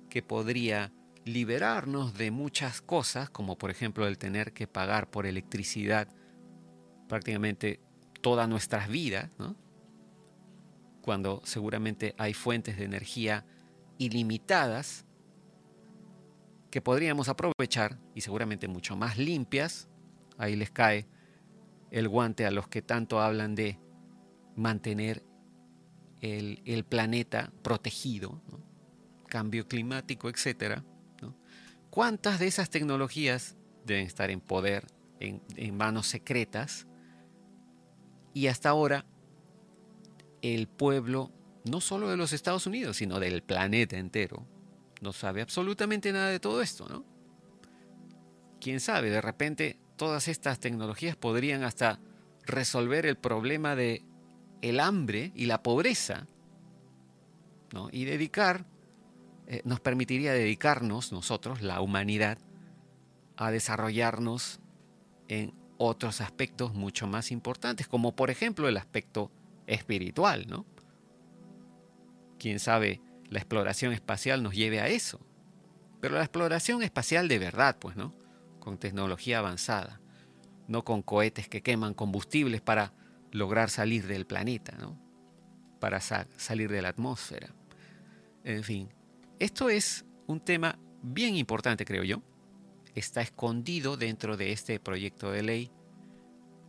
que 0.09 0.21
podría 0.21 0.91
liberarnos 1.23 2.15
de 2.15 2.31
muchas 2.31 2.81
cosas, 2.81 3.29
como 3.29 3.57
por 3.57 3.71
ejemplo 3.71 4.07
el 4.07 4.17
tener 4.17 4.51
que 4.51 4.67
pagar 4.67 5.09
por 5.09 5.25
electricidad 5.25 6.09
prácticamente 7.07 7.79
todas 8.21 8.49
nuestras 8.49 8.89
vidas, 8.89 9.29
¿no? 9.37 9.55
Cuando 11.01 11.41
seguramente 11.45 12.15
hay 12.17 12.33
fuentes 12.33 12.77
de 12.77 12.85
energía 12.85 13.45
ilimitadas 13.97 15.05
que 16.69 16.81
podríamos 16.81 17.29
aprovechar 17.29 17.99
y 18.13 18.21
seguramente 18.21 18.67
mucho 18.67 18.95
más 18.95 19.17
limpias. 19.17 19.88
Ahí 20.38 20.55
les 20.55 20.71
cae 20.71 21.07
el 21.91 22.07
guante 22.07 22.45
a 22.45 22.51
los 22.51 22.67
que 22.67 22.81
tanto 22.81 23.19
hablan 23.19 23.55
de 23.55 23.79
mantener 24.55 25.23
el, 26.21 26.85
planeta 26.88 27.51
protegido, 27.62 28.41
cambio 29.27 29.67
climático, 29.67 30.29
etc. 30.29 30.81
¿Cuántas 31.89 32.39
de 32.39 32.47
esas 32.47 32.69
tecnologías 32.69 33.57
deben 33.85 34.05
estar 34.05 34.29
en 34.29 34.41
poder, 34.41 34.85
en, 35.19 35.41
manos 35.75 36.07
secretas? 36.07 36.88
Y 38.33 38.47
hasta 38.47 38.69
ahora 38.69 39.05
el 40.41 40.67
pueblo, 40.67 41.32
no 41.65 41.82
solo 41.82 42.10
de 42.10 42.17
los 42.17 42.34
Estados 42.34 42.67
Unidos, 42.67 42.97
sino 42.97 43.19
del 43.19 43.43
planeta 43.43 43.97
entero, 43.97 44.45
no 45.02 45.13
sabe 45.13 45.41
absolutamente 45.41 46.12
nada 46.12 46.30
de 46.30 46.39
todo 46.39 46.62
esto, 46.62 46.88
¿no? 46.89 47.06
Quién 48.60 48.80
sabe, 48.80 49.10
de 49.10 49.21
repente 49.21 49.80
todas 49.95 50.28
estas 50.28 50.60
tecnologías 50.60 51.15
podrían 51.15 51.63
hasta 51.63 51.99
resolver 52.45 53.06
el 53.06 53.15
problema 53.15 53.75
de 53.75 54.04
el 54.62 54.80
hambre 54.80 55.32
y 55.36 55.45
la 55.45 55.63
pobreza 55.63 56.28
¿no? 57.73 57.89
Y 57.91 58.06
dedicar, 58.06 58.65
eh, 59.47 59.62
nos 59.65 59.80
permitiría 59.80 60.34
dedicarnos 60.34 61.12
nosotros, 61.12 61.62
la 61.62 61.82
humanidad, 61.82 62.38
a 63.38 63.52
desarrollarnos 63.52 64.60
en 65.28 65.54
otros 65.78 66.21
aspectos 66.21 66.73
mucho 66.73 67.08
más 67.08 67.32
importantes, 67.32 67.88
como 67.88 68.15
por 68.15 68.30
ejemplo 68.30 68.67
el 68.67 68.78
aspecto 68.78 69.32
espiritual, 69.69 70.47
¿no? 70.47 70.65
Quién 72.38 72.60
sabe, 72.60 73.01
la 73.29 73.39
exploración 73.39 73.93
espacial 73.93 74.43
nos 74.43 74.55
lleve 74.55 74.82
a 74.82 74.88
eso. 74.88 75.19
Pero 76.01 76.15
la 76.15 76.21
exploración 76.21 76.82
espacial 76.82 77.27
de 77.27 77.39
verdad, 77.39 77.77
pues, 77.79 77.95
¿no? 77.95 78.13
Con 78.60 78.77
tecnología 78.77 79.39
avanzada, 79.39 80.01
no 80.67 80.84
con 80.84 81.01
cohetes 81.01 81.47
que 81.47 81.62
queman 81.62 81.93
combustibles 81.93 82.62
para 82.62 82.93
lograr 83.32 83.69
salir 83.69 84.08
del 84.08 84.25
planeta, 84.25 84.75
¿no? 84.77 84.99
Para 85.79 85.99
salir 86.01 86.69
de 86.71 86.82
la 86.82 86.89
atmósfera. 86.89 87.53
En 88.43 88.63
fin, 88.63 88.89
esto 89.38 89.69
es 89.69 90.05
un 90.27 90.39
tema 90.39 90.79
bien 91.01 91.36
importante, 91.36 91.86
creo 91.86 92.03
yo. 92.03 92.21
Está 92.95 93.21
escondido 93.21 93.97
dentro 93.97 94.36
de 94.36 94.51
este 94.51 94.79
proyecto 94.79 95.32
de 95.32 95.43
ley 95.43 95.71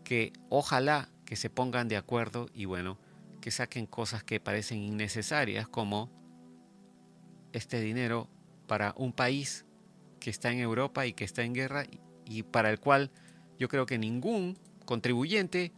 que 0.05 0.33
ojalá 0.49 1.09
que 1.31 1.37
se 1.37 1.49
pongan 1.49 1.87
de 1.87 1.97
acuerdo 1.97 2.49
y 2.53 2.64
bueno, 2.64 2.99
que 3.40 3.53
saquen 3.53 3.87
cosas 3.87 4.25
que 4.25 4.40
parecen 4.40 4.79
innecesarias 4.79 5.69
como 5.69 6.11
este 7.53 7.81
dinero 7.81 8.29
para 8.66 8.95
un 8.97 9.12
país 9.12 9.64
que 10.19 10.29
está 10.29 10.51
en 10.51 10.59
Europa 10.59 11.07
y 11.07 11.12
que 11.12 11.23
está 11.23 11.45
en 11.45 11.55
guerra 11.55 11.85
y 12.25 12.43
para 12.43 12.69
el 12.69 12.81
cual 12.81 13.12
yo 13.61 13.69
creo 13.69 13.87
que 13.87 13.97
ningún 13.97 14.59
contribuyente 14.85 15.73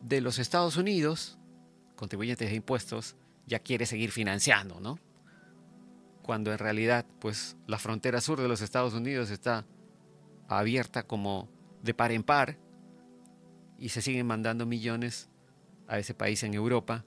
de 0.00 0.22
los 0.22 0.38
Estados 0.38 0.78
Unidos, 0.78 1.38
contribuyentes 1.94 2.48
de 2.48 2.56
impuestos, 2.56 3.16
ya 3.46 3.58
quiere 3.58 3.84
seguir 3.84 4.12
financiando, 4.12 4.80
¿no? 4.80 4.98
Cuando 6.22 6.52
en 6.52 6.58
realidad, 6.58 7.04
pues 7.18 7.58
la 7.66 7.78
frontera 7.78 8.22
sur 8.22 8.40
de 8.40 8.48
los 8.48 8.62
Estados 8.62 8.94
Unidos 8.94 9.28
está 9.28 9.66
abierta 10.48 11.02
como 11.02 11.50
de 11.82 11.92
par 11.92 12.12
en 12.12 12.22
par 12.22 12.61
y 13.82 13.88
se 13.88 14.00
siguen 14.00 14.28
mandando 14.28 14.64
millones 14.64 15.28
a 15.88 15.98
ese 15.98 16.14
país 16.14 16.44
en 16.44 16.54
Europa, 16.54 17.04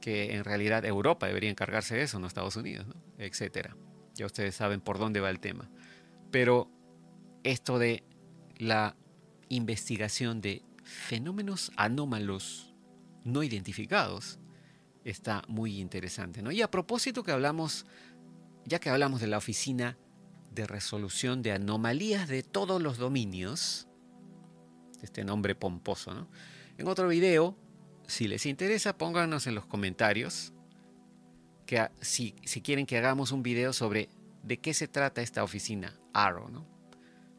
que 0.00 0.36
en 0.36 0.44
realidad 0.44 0.84
Europa 0.84 1.26
debería 1.26 1.50
encargarse 1.50 1.96
de 1.96 2.02
eso, 2.02 2.20
no 2.20 2.28
Estados 2.28 2.54
Unidos, 2.54 2.86
¿no? 2.86 2.94
etcétera. 3.18 3.76
Ya 4.14 4.24
ustedes 4.24 4.54
saben 4.54 4.80
por 4.80 5.00
dónde 5.00 5.18
va 5.18 5.28
el 5.28 5.40
tema. 5.40 5.68
Pero 6.30 6.70
esto 7.42 7.80
de 7.80 8.04
la 8.56 8.94
investigación 9.48 10.40
de 10.40 10.62
fenómenos 10.84 11.72
anómalos 11.76 12.72
no 13.24 13.42
identificados 13.42 14.38
está 15.02 15.42
muy 15.48 15.80
interesante. 15.80 16.40
¿no? 16.40 16.52
Y 16.52 16.62
a 16.62 16.70
propósito 16.70 17.24
que 17.24 17.32
hablamos, 17.32 17.84
ya 18.64 18.78
que 18.78 18.90
hablamos 18.90 19.20
de 19.20 19.26
la 19.26 19.38
Oficina 19.38 19.98
de 20.52 20.68
Resolución 20.68 21.42
de 21.42 21.50
Anomalías 21.50 22.28
de 22.28 22.44
todos 22.44 22.80
los 22.80 22.96
dominios, 22.96 23.88
este 25.06 25.24
nombre 25.24 25.54
pomposo, 25.54 26.12
¿no? 26.12 26.28
en 26.78 26.86
otro 26.86 27.08
video, 27.08 27.56
si 28.06 28.28
les 28.28 28.46
interesa, 28.46 28.98
pónganos 28.98 29.46
en 29.46 29.54
los 29.54 29.66
comentarios 29.66 30.52
que 31.64 31.88
si, 32.00 32.34
si 32.44 32.60
quieren 32.60 32.86
que 32.86 32.98
hagamos 32.98 33.32
un 33.32 33.42
video 33.42 33.72
sobre 33.72 34.08
de 34.42 34.58
qué 34.58 34.74
se 34.74 34.86
trata 34.86 35.22
esta 35.22 35.42
oficina, 35.42 35.98
Arrow, 36.12 36.48
¿no? 36.48 36.66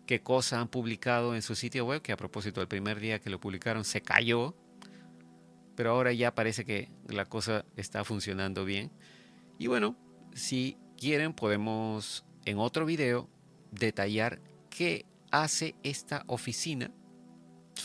qué 0.08 0.22
cosa 0.22 0.60
han 0.60 0.70
publicado 0.70 1.36
en 1.36 1.44
su 1.44 1.54
sitio 1.56 1.86
web, 1.86 2.02
que 2.02 2.12
a 2.12 2.18
propósito 2.18 2.62
del 2.62 2.68
primer 2.68 3.00
día 3.00 3.20
que 3.20 3.30
lo 3.30 3.40
publicaron 3.40 3.86
se 3.86 4.02
cayó, 4.02 4.56
pero 5.76 5.92
ahora 5.92 6.12
ya 6.14 6.34
parece 6.34 6.66
que 6.66 6.90
la 7.08 7.26
cosa 7.26 7.66
está 7.76 8.04
funcionando 8.04 8.66
bien. 8.66 8.92
Y 9.60 9.68
bueno, 9.68 9.96
si 10.34 10.78
quieren 10.98 11.34
podemos 11.34 12.26
en 12.46 12.58
otro 12.58 12.86
video 12.86 13.30
detallar 13.72 14.42
qué 14.70 15.06
hace 15.30 15.76
esta 15.84 16.24
oficina, 16.28 16.92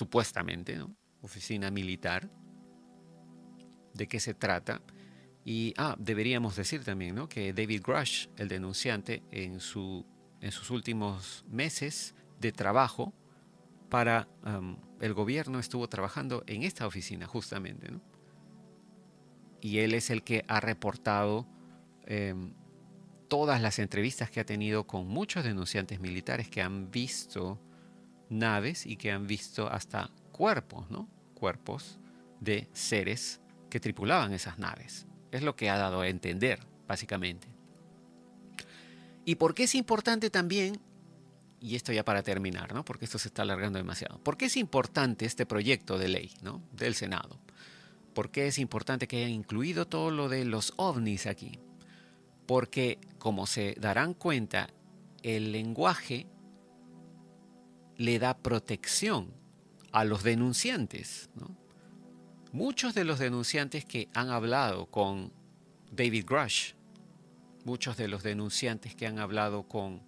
supuestamente. 0.02 0.78
Oficina 1.20 1.70
militar, 1.70 2.28
de 3.94 4.08
qué 4.08 4.18
se 4.18 4.34
trata. 4.34 4.82
Y 5.44 5.74
ah, 5.76 5.94
deberíamos 5.98 6.56
decir 6.56 6.82
también 6.82 7.14
¿no? 7.14 7.28
que 7.28 7.52
David 7.52 7.82
Grush, 7.84 8.26
el 8.36 8.48
denunciante, 8.48 9.22
en 9.30 9.60
su 9.60 10.04
en 10.40 10.50
sus 10.50 10.70
últimos 10.70 11.44
meses 11.48 12.16
de 12.40 12.50
trabajo 12.50 13.14
para 13.88 14.26
el 15.00 15.14
gobierno 15.14 15.60
estuvo 15.60 15.88
trabajando 15.88 16.42
en 16.48 16.64
esta 16.64 16.84
oficina 16.84 17.26
justamente. 17.26 17.92
Y 19.60 19.78
él 19.78 19.94
es 19.94 20.10
el 20.10 20.24
que 20.24 20.44
ha 20.48 20.58
reportado 20.58 21.46
em, 22.06 22.54
todas 23.28 23.62
las 23.62 23.78
entrevistas 23.78 24.32
que 24.32 24.40
ha 24.40 24.44
tenido 24.44 24.84
con 24.84 25.06
muchos 25.06 25.44
denunciantes 25.44 26.00
militares 26.00 26.48
que 26.48 26.60
han 26.60 26.90
visto 26.90 27.60
naves 28.32 28.86
y 28.86 28.96
que 28.96 29.12
han 29.12 29.26
visto 29.26 29.68
hasta 29.70 30.10
cuerpos, 30.32 30.90
¿no? 30.90 31.08
Cuerpos 31.34 31.98
de 32.40 32.68
seres 32.72 33.40
que 33.70 33.80
tripulaban 33.80 34.32
esas 34.32 34.58
naves. 34.58 35.06
Es 35.30 35.42
lo 35.42 35.56
que 35.56 35.70
ha 35.70 35.78
dado 35.78 36.00
a 36.00 36.08
entender, 36.08 36.60
básicamente. 36.86 37.48
¿Y 39.24 39.36
por 39.36 39.54
qué 39.54 39.64
es 39.64 39.74
importante 39.74 40.30
también? 40.30 40.80
Y 41.60 41.76
esto 41.76 41.92
ya 41.92 42.04
para 42.04 42.22
terminar, 42.22 42.74
¿no? 42.74 42.84
Porque 42.84 43.04
esto 43.04 43.18
se 43.18 43.28
está 43.28 43.42
alargando 43.42 43.78
demasiado. 43.78 44.18
¿Por 44.18 44.36
qué 44.36 44.46
es 44.46 44.56
importante 44.56 45.24
este 45.24 45.46
proyecto 45.46 45.96
de 45.96 46.08
ley, 46.08 46.32
¿no? 46.42 46.60
Del 46.72 46.94
Senado. 46.94 47.38
¿Por 48.14 48.30
qué 48.30 48.48
es 48.48 48.58
importante 48.58 49.06
que 49.06 49.18
hayan 49.18 49.30
incluido 49.30 49.86
todo 49.86 50.10
lo 50.10 50.28
de 50.28 50.44
los 50.44 50.74
ovnis 50.76 51.26
aquí? 51.26 51.60
Porque, 52.46 52.98
como 53.18 53.46
se 53.46 53.76
darán 53.78 54.12
cuenta, 54.12 54.68
el 55.22 55.52
lenguaje 55.52 56.26
le 57.96 58.18
da 58.18 58.36
protección 58.36 59.32
a 59.92 60.04
los 60.04 60.22
denunciantes. 60.22 61.30
Muchos 62.52 62.94
de 62.94 63.04
los 63.04 63.18
denunciantes 63.18 63.84
que 63.84 64.08
han 64.14 64.30
hablado 64.30 64.86
con 64.86 65.32
David 65.90 66.24
Grush, 66.26 66.72
muchos 67.64 67.96
de 67.96 68.08
los 68.08 68.22
denunciantes 68.22 68.94
que 68.94 69.06
han 69.06 69.18
hablado 69.18 69.62
con 69.64 70.02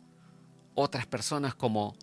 otras 0.74 1.06
personas 1.06 1.54
como 1.54 1.96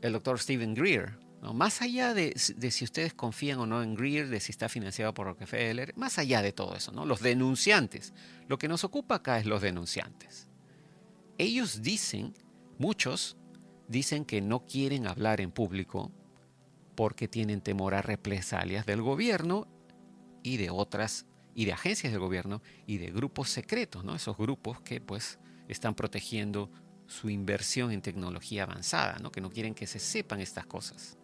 el 0.00 0.12
doctor 0.12 0.38
Stephen 0.38 0.74
Greer, 0.74 1.18
más 1.54 1.80
allá 1.80 2.12
de, 2.12 2.34
si 2.36 2.84
ustedes 2.84 3.14
confían 3.14 3.58
o 3.60 3.66
no 3.66 3.82
en 3.82 3.94
Greer, 3.94 4.28
de 4.28 4.40
si 4.40 4.52
está 4.52 4.68
financiado 4.68 5.14
por 5.14 5.26
Rockefeller, 5.26 5.96
más 5.96 6.18
allá 6.18 6.42
de 6.42 6.52
todo 6.52 6.76
eso, 6.76 6.92
¿no? 6.92 7.06
los 7.06 7.20
denunciantes, 7.20 8.12
lo 8.46 8.58
que 8.58 8.68
nos 8.68 8.84
ocupa 8.84 9.16
acá 9.16 9.38
es 9.38 9.46
los 9.46 9.62
denunciantes. 9.62 10.48
Ellos 11.38 11.80
dicen, 11.80 12.34
muchos 12.78 13.38
dicen 13.90 14.24
que 14.24 14.40
no 14.40 14.64
quieren 14.66 15.08
hablar 15.08 15.40
en 15.40 15.50
público 15.50 16.12
porque 16.94 17.26
tienen 17.26 17.60
temor 17.60 17.94
a 17.94 18.02
represalias 18.02 18.86
del 18.86 19.02
gobierno 19.02 19.66
y 20.44 20.58
de 20.58 20.70
otras 20.70 21.26
y 21.56 21.64
de 21.64 21.72
agencias 21.72 22.12
del 22.12 22.20
gobierno 22.20 22.62
y 22.86 22.98
de 22.98 23.10
grupos 23.10 23.50
secretos, 23.50 24.04
¿no? 24.04 24.14
Esos 24.14 24.36
grupos 24.36 24.80
que 24.80 25.00
pues 25.00 25.40
están 25.66 25.96
protegiendo 25.96 26.70
su 27.08 27.30
inversión 27.30 27.90
en 27.90 28.00
tecnología 28.00 28.62
avanzada, 28.62 29.18
¿no? 29.18 29.32
Que 29.32 29.40
no 29.40 29.50
quieren 29.50 29.74
que 29.74 29.88
se 29.88 29.98
sepan 29.98 30.40
estas 30.40 30.66
cosas. 30.66 31.18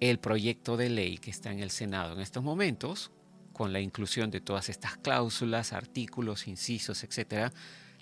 El 0.00 0.18
proyecto 0.18 0.76
de 0.76 0.88
ley 0.88 1.18
que 1.18 1.30
está 1.30 1.52
en 1.52 1.60
el 1.60 1.70
Senado 1.70 2.14
en 2.14 2.20
estos 2.20 2.42
momentos, 2.42 3.12
con 3.52 3.72
la 3.72 3.80
inclusión 3.80 4.32
de 4.32 4.40
todas 4.40 4.68
estas 4.68 4.96
cláusulas, 4.96 5.72
artículos, 5.72 6.48
incisos, 6.48 7.04
etcétera, 7.04 7.52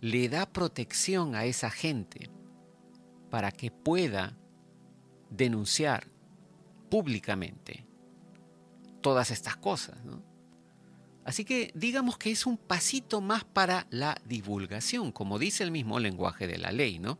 le 0.00 0.30
da 0.30 0.50
protección 0.50 1.34
a 1.34 1.44
esa 1.44 1.70
gente 1.70 2.30
para 3.30 3.52
que 3.52 3.70
pueda 3.70 4.36
denunciar 5.30 6.06
públicamente 6.90 7.84
todas 9.00 9.30
estas 9.30 9.56
cosas. 9.56 10.04
¿no? 10.04 10.22
Así 11.24 11.44
que 11.44 11.70
digamos 11.74 12.16
que 12.16 12.30
es 12.30 12.46
un 12.46 12.56
pasito 12.56 13.20
más 13.20 13.44
para 13.44 13.86
la 13.90 14.16
divulgación, 14.24 15.12
como 15.12 15.38
dice 15.38 15.62
el 15.62 15.70
mismo 15.70 16.00
lenguaje 16.00 16.46
de 16.46 16.58
la 16.58 16.72
ley, 16.72 16.98
¿no? 16.98 17.18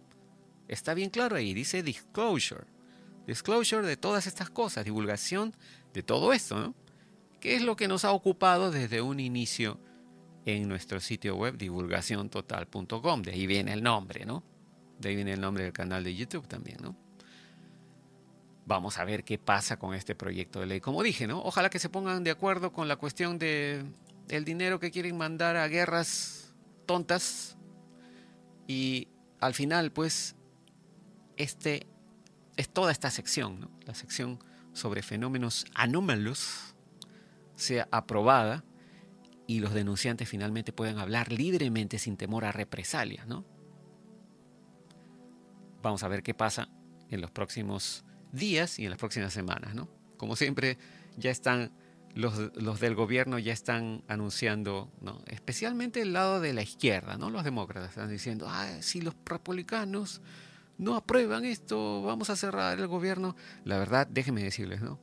Está 0.67 0.95
bien 0.95 1.11
claro 1.11 1.37
ahí, 1.37 1.53
dice 1.53 1.83
disclosure. 1.83 2.65
Disclosure 3.27 3.87
de 3.87 3.99
todas 3.99 4.27
estas 4.27 4.49
cosas, 4.49 4.87
divulgación 4.87 5.55
de 5.93 6.03
todo 6.03 6.33
esto, 6.33 6.59
¿no? 6.59 6.75
Que 7.41 7.55
es 7.55 7.63
lo 7.63 7.77
que 7.77 7.87
nos 7.87 8.07
ha 8.07 8.13
ocupado 8.13 8.71
desde 8.71 9.03
un 9.03 9.21
inicio 9.21 9.79
en 10.47 10.69
nuestro 10.69 11.01
sitio 11.01 11.37
web 11.37 11.59
divulgaciontotal.com. 11.59 13.23
De 13.23 13.33
ahí 13.33 13.47
viene 13.47 13.75
el 13.75 13.83
nombre, 13.83 14.25
¿no? 14.25 14.43
De 14.99 15.09
ahí 15.09 15.17
viene 15.17 15.33
el 15.33 15.41
nombre 15.41 15.65
del 15.65 15.73
canal 15.73 16.05
de 16.05 16.15
YouTube 16.15 16.47
también, 16.47 16.79
¿no? 16.83 16.97
Vamos 18.67 18.99
a 18.99 19.05
ver 19.05 19.25
qué 19.25 19.39
pasa 19.39 19.79
con 19.79 19.95
este 19.95 20.15
proyecto 20.15 20.61
de 20.61 20.67
ley. 20.67 20.81
Como 20.81 21.03
dije, 21.03 21.27
¿no? 21.27 21.41
Ojalá 21.43 21.71
que 21.71 21.79
se 21.79 21.89
pongan 21.89 22.25
de 22.25 22.31
acuerdo 22.31 22.73
con 22.73 22.87
la 22.87 22.97
cuestión 22.97 23.39
de 23.39 23.85
el 24.29 24.45
dinero 24.45 24.79
que 24.79 24.91
quieren 24.91 25.17
mandar 25.17 25.57
a 25.57 25.69
guerras 25.69 26.53
tontas 26.85 27.57
y 28.67 29.09
al 29.41 29.55
final, 29.55 29.93
pues, 29.93 30.37
este 31.37 31.87
es 32.57 32.69
toda 32.69 32.93
esta 32.93 33.11
sección, 33.11 33.61
¿no? 33.61 33.71
La 33.87 33.95
sección 33.95 34.39
sobre 34.73 35.03
fenómenos 35.03 35.65
anómalos 35.75 36.75
sea 37.57 37.89
aprobada 37.91 38.65
y 39.47 39.61
los 39.61 39.73
denunciantes 39.73 40.29
finalmente 40.29 40.73
puedan 40.73 40.99
hablar 40.99 41.33
libremente 41.33 41.99
sin 41.99 42.17
temor 42.17 42.45
a 42.45 42.53
represalias, 42.53 43.27
¿no? 43.27 43.45
Vamos 45.83 46.03
a 46.03 46.09
ver 46.09 46.23
qué 46.23 46.35
pasa 46.35 46.69
en 47.11 47.21
los 47.21 47.31
próximos 47.31 48.05
días 48.33 48.79
y 48.79 48.85
en 48.85 48.91
las 48.91 48.99
próximas 48.99 49.33
semanas, 49.33 49.75
¿no? 49.75 49.89
Como 50.17 50.37
siempre, 50.37 50.79
ya 51.17 51.31
están 51.31 51.73
los, 52.15 52.81
del 52.81 52.95
gobierno 52.95 53.39
ya 53.39 53.53
están 53.53 54.03
anunciando, 54.09 54.91
¿no? 55.01 55.23
especialmente 55.27 56.03
el 56.03 56.13
lado 56.13 56.41
de 56.41 56.53
la 56.53 56.63
izquierda, 56.63 57.17
¿no? 57.17 57.31
los 57.31 57.45
demócratas 57.45 57.91
están 57.91 58.11
diciendo, 58.11 58.47
ah, 58.49 58.79
si 58.81 59.01
los 59.01 59.15
republicanos 59.25 60.21
no 60.79 60.97
aprueban 60.97 61.45
esto, 61.45 62.03
vamos 62.03 62.31
a 62.31 62.37
cerrar 62.37 62.79
el 62.79 62.87
gobierno. 62.87 63.35
La 63.65 63.79
verdad, 63.79 64.07
déjenme 64.07 64.45
decirles, 64.45 64.81
¿no? 64.81 65.01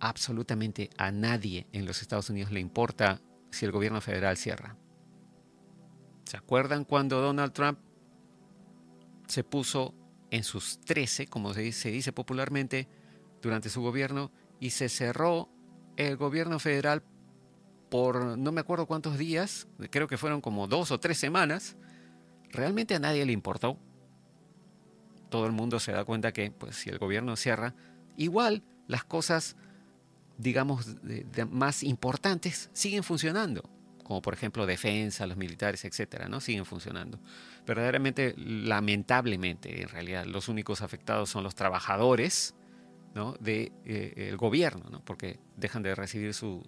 Absolutamente 0.00 0.90
a 0.98 1.12
nadie 1.12 1.68
en 1.72 1.86
los 1.86 2.02
Estados 2.02 2.30
Unidos 2.30 2.50
le 2.50 2.58
importa 2.58 3.20
si 3.50 3.64
el 3.64 3.70
gobierno 3.70 4.00
federal 4.00 4.36
cierra. 4.36 4.76
¿Se 6.24 6.36
acuerdan 6.36 6.84
cuando 6.84 7.20
Donald 7.20 7.52
Trump 7.52 7.78
se 9.26 9.44
puso 9.44 9.94
en 10.30 10.44
sus 10.44 10.80
13, 10.80 11.26
como 11.26 11.54
se 11.54 11.62
dice 11.62 12.12
popularmente, 12.12 12.88
durante 13.40 13.68
su 13.68 13.82
gobierno 13.82 14.32
y 14.58 14.70
se 14.70 14.88
cerró 14.88 15.48
el 15.96 16.16
gobierno 16.16 16.58
federal 16.58 17.02
por 17.90 18.36
no 18.38 18.50
me 18.50 18.60
acuerdo 18.60 18.86
cuántos 18.86 19.18
días, 19.18 19.68
creo 19.90 20.08
que 20.08 20.18
fueron 20.18 20.40
como 20.40 20.66
dos 20.66 20.90
o 20.90 20.98
tres 20.98 21.18
semanas, 21.18 21.76
realmente 22.50 22.94
a 22.94 22.98
nadie 22.98 23.24
le 23.24 23.32
importó. 23.32 23.78
Todo 25.28 25.46
el 25.46 25.52
mundo 25.52 25.78
se 25.78 25.92
da 25.92 26.04
cuenta 26.04 26.32
que 26.32 26.50
pues, 26.50 26.76
si 26.76 26.90
el 26.90 26.98
gobierno 26.98 27.36
cierra, 27.36 27.74
igual 28.16 28.64
las 28.88 29.04
cosas, 29.04 29.56
digamos, 30.38 30.96
más 31.50 31.82
importantes 31.82 32.70
siguen 32.72 33.04
funcionando, 33.04 33.70
como 34.04 34.22
por 34.22 34.34
ejemplo 34.34 34.66
defensa, 34.66 35.26
los 35.26 35.36
militares, 35.36 35.84
etcétera, 35.84 36.28
¿no? 36.28 36.40
Siguen 36.40 36.64
funcionando. 36.64 37.18
Verdaderamente, 37.66 38.34
lamentablemente, 38.36 39.82
en 39.82 39.88
realidad, 39.88 40.26
los 40.26 40.48
únicos 40.48 40.82
afectados 40.82 41.30
son 41.30 41.42
los 41.42 41.56
trabajadores, 41.56 42.54
del 43.14 43.36
de, 43.40 43.72
eh, 43.84 44.34
gobierno, 44.36 45.00
porque 45.04 45.38
dejan 45.56 45.82
de 45.82 45.94
recibir 45.94 46.34
su, 46.34 46.66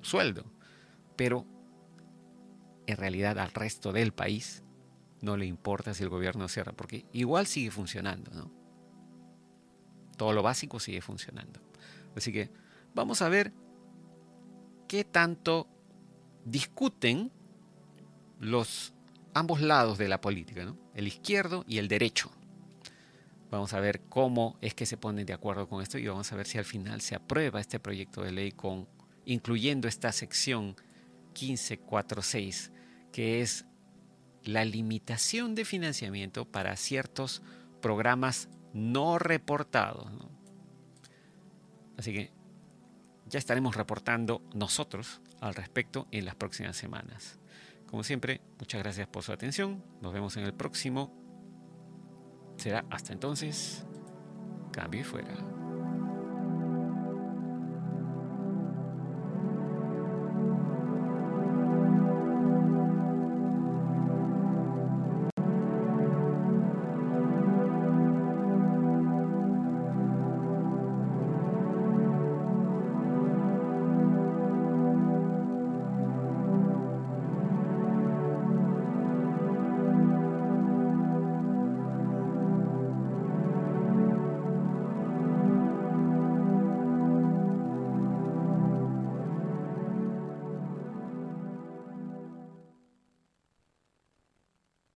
sueldo. 0.00 0.44
Pero 1.16 1.44
en 2.86 2.96
realidad 2.96 3.38
al 3.38 3.50
resto 3.50 3.92
del 3.92 4.12
país 4.12 4.62
no 5.20 5.36
le 5.36 5.46
importa 5.46 5.94
si 5.94 6.04
el 6.04 6.08
gobierno 6.08 6.46
cierra, 6.46 6.72
porque 6.72 7.04
igual 7.12 7.46
sigue 7.46 7.72
funcionando. 7.72 8.30
¿no? 8.32 8.52
Todo 10.16 10.32
lo 10.32 10.42
básico 10.42 10.78
sigue 10.78 11.00
funcionando. 11.00 11.60
Así 12.16 12.32
que 12.32 12.50
vamos 12.94 13.20
a 13.20 13.28
ver 13.28 13.52
qué 14.86 15.02
tanto 15.02 15.68
discuten 16.50 17.30
los 18.40 18.92
ambos 19.34 19.60
lados 19.60 19.98
de 19.98 20.08
la 20.08 20.20
política, 20.20 20.74
el 20.94 21.06
izquierdo 21.06 21.64
y 21.68 21.78
el 21.78 21.88
derecho. 21.88 22.30
Vamos 23.50 23.72
a 23.72 23.80
ver 23.80 24.02
cómo 24.08 24.58
es 24.60 24.74
que 24.74 24.86
se 24.86 24.96
ponen 24.96 25.26
de 25.26 25.32
acuerdo 25.32 25.68
con 25.68 25.82
esto 25.82 25.98
y 25.98 26.06
vamos 26.06 26.30
a 26.32 26.36
ver 26.36 26.46
si 26.46 26.58
al 26.58 26.64
final 26.64 27.00
se 27.00 27.14
aprueba 27.14 27.60
este 27.60 27.80
proyecto 27.80 28.22
de 28.22 28.32
ley 28.32 28.52
con 28.52 28.86
incluyendo 29.24 29.88
esta 29.88 30.10
sección 30.12 30.76
1546, 31.34 32.72
que 33.12 33.40
es 33.42 33.66
la 34.42 34.64
limitación 34.64 35.54
de 35.54 35.64
financiamiento 35.64 36.46
para 36.46 36.76
ciertos 36.76 37.42
programas 37.80 38.48
no 38.72 39.18
reportados. 39.18 40.10
Así 41.96 42.12
que 42.12 42.32
ya 43.26 43.38
estaremos 43.38 43.76
reportando 43.76 44.42
nosotros 44.54 45.20
al 45.40 45.54
respecto 45.54 46.06
en 46.10 46.24
las 46.24 46.34
próximas 46.34 46.76
semanas. 46.76 47.38
Como 47.86 48.04
siempre, 48.04 48.40
muchas 48.58 48.82
gracias 48.82 49.08
por 49.08 49.22
su 49.22 49.32
atención. 49.32 49.82
Nos 50.02 50.12
vemos 50.12 50.36
en 50.36 50.44
el 50.44 50.54
próximo 50.54 51.18
Será 52.58 52.84
hasta 52.90 53.12
entonces, 53.12 53.86
cambio 54.72 55.02
y 55.02 55.04
fuera. 55.04 55.57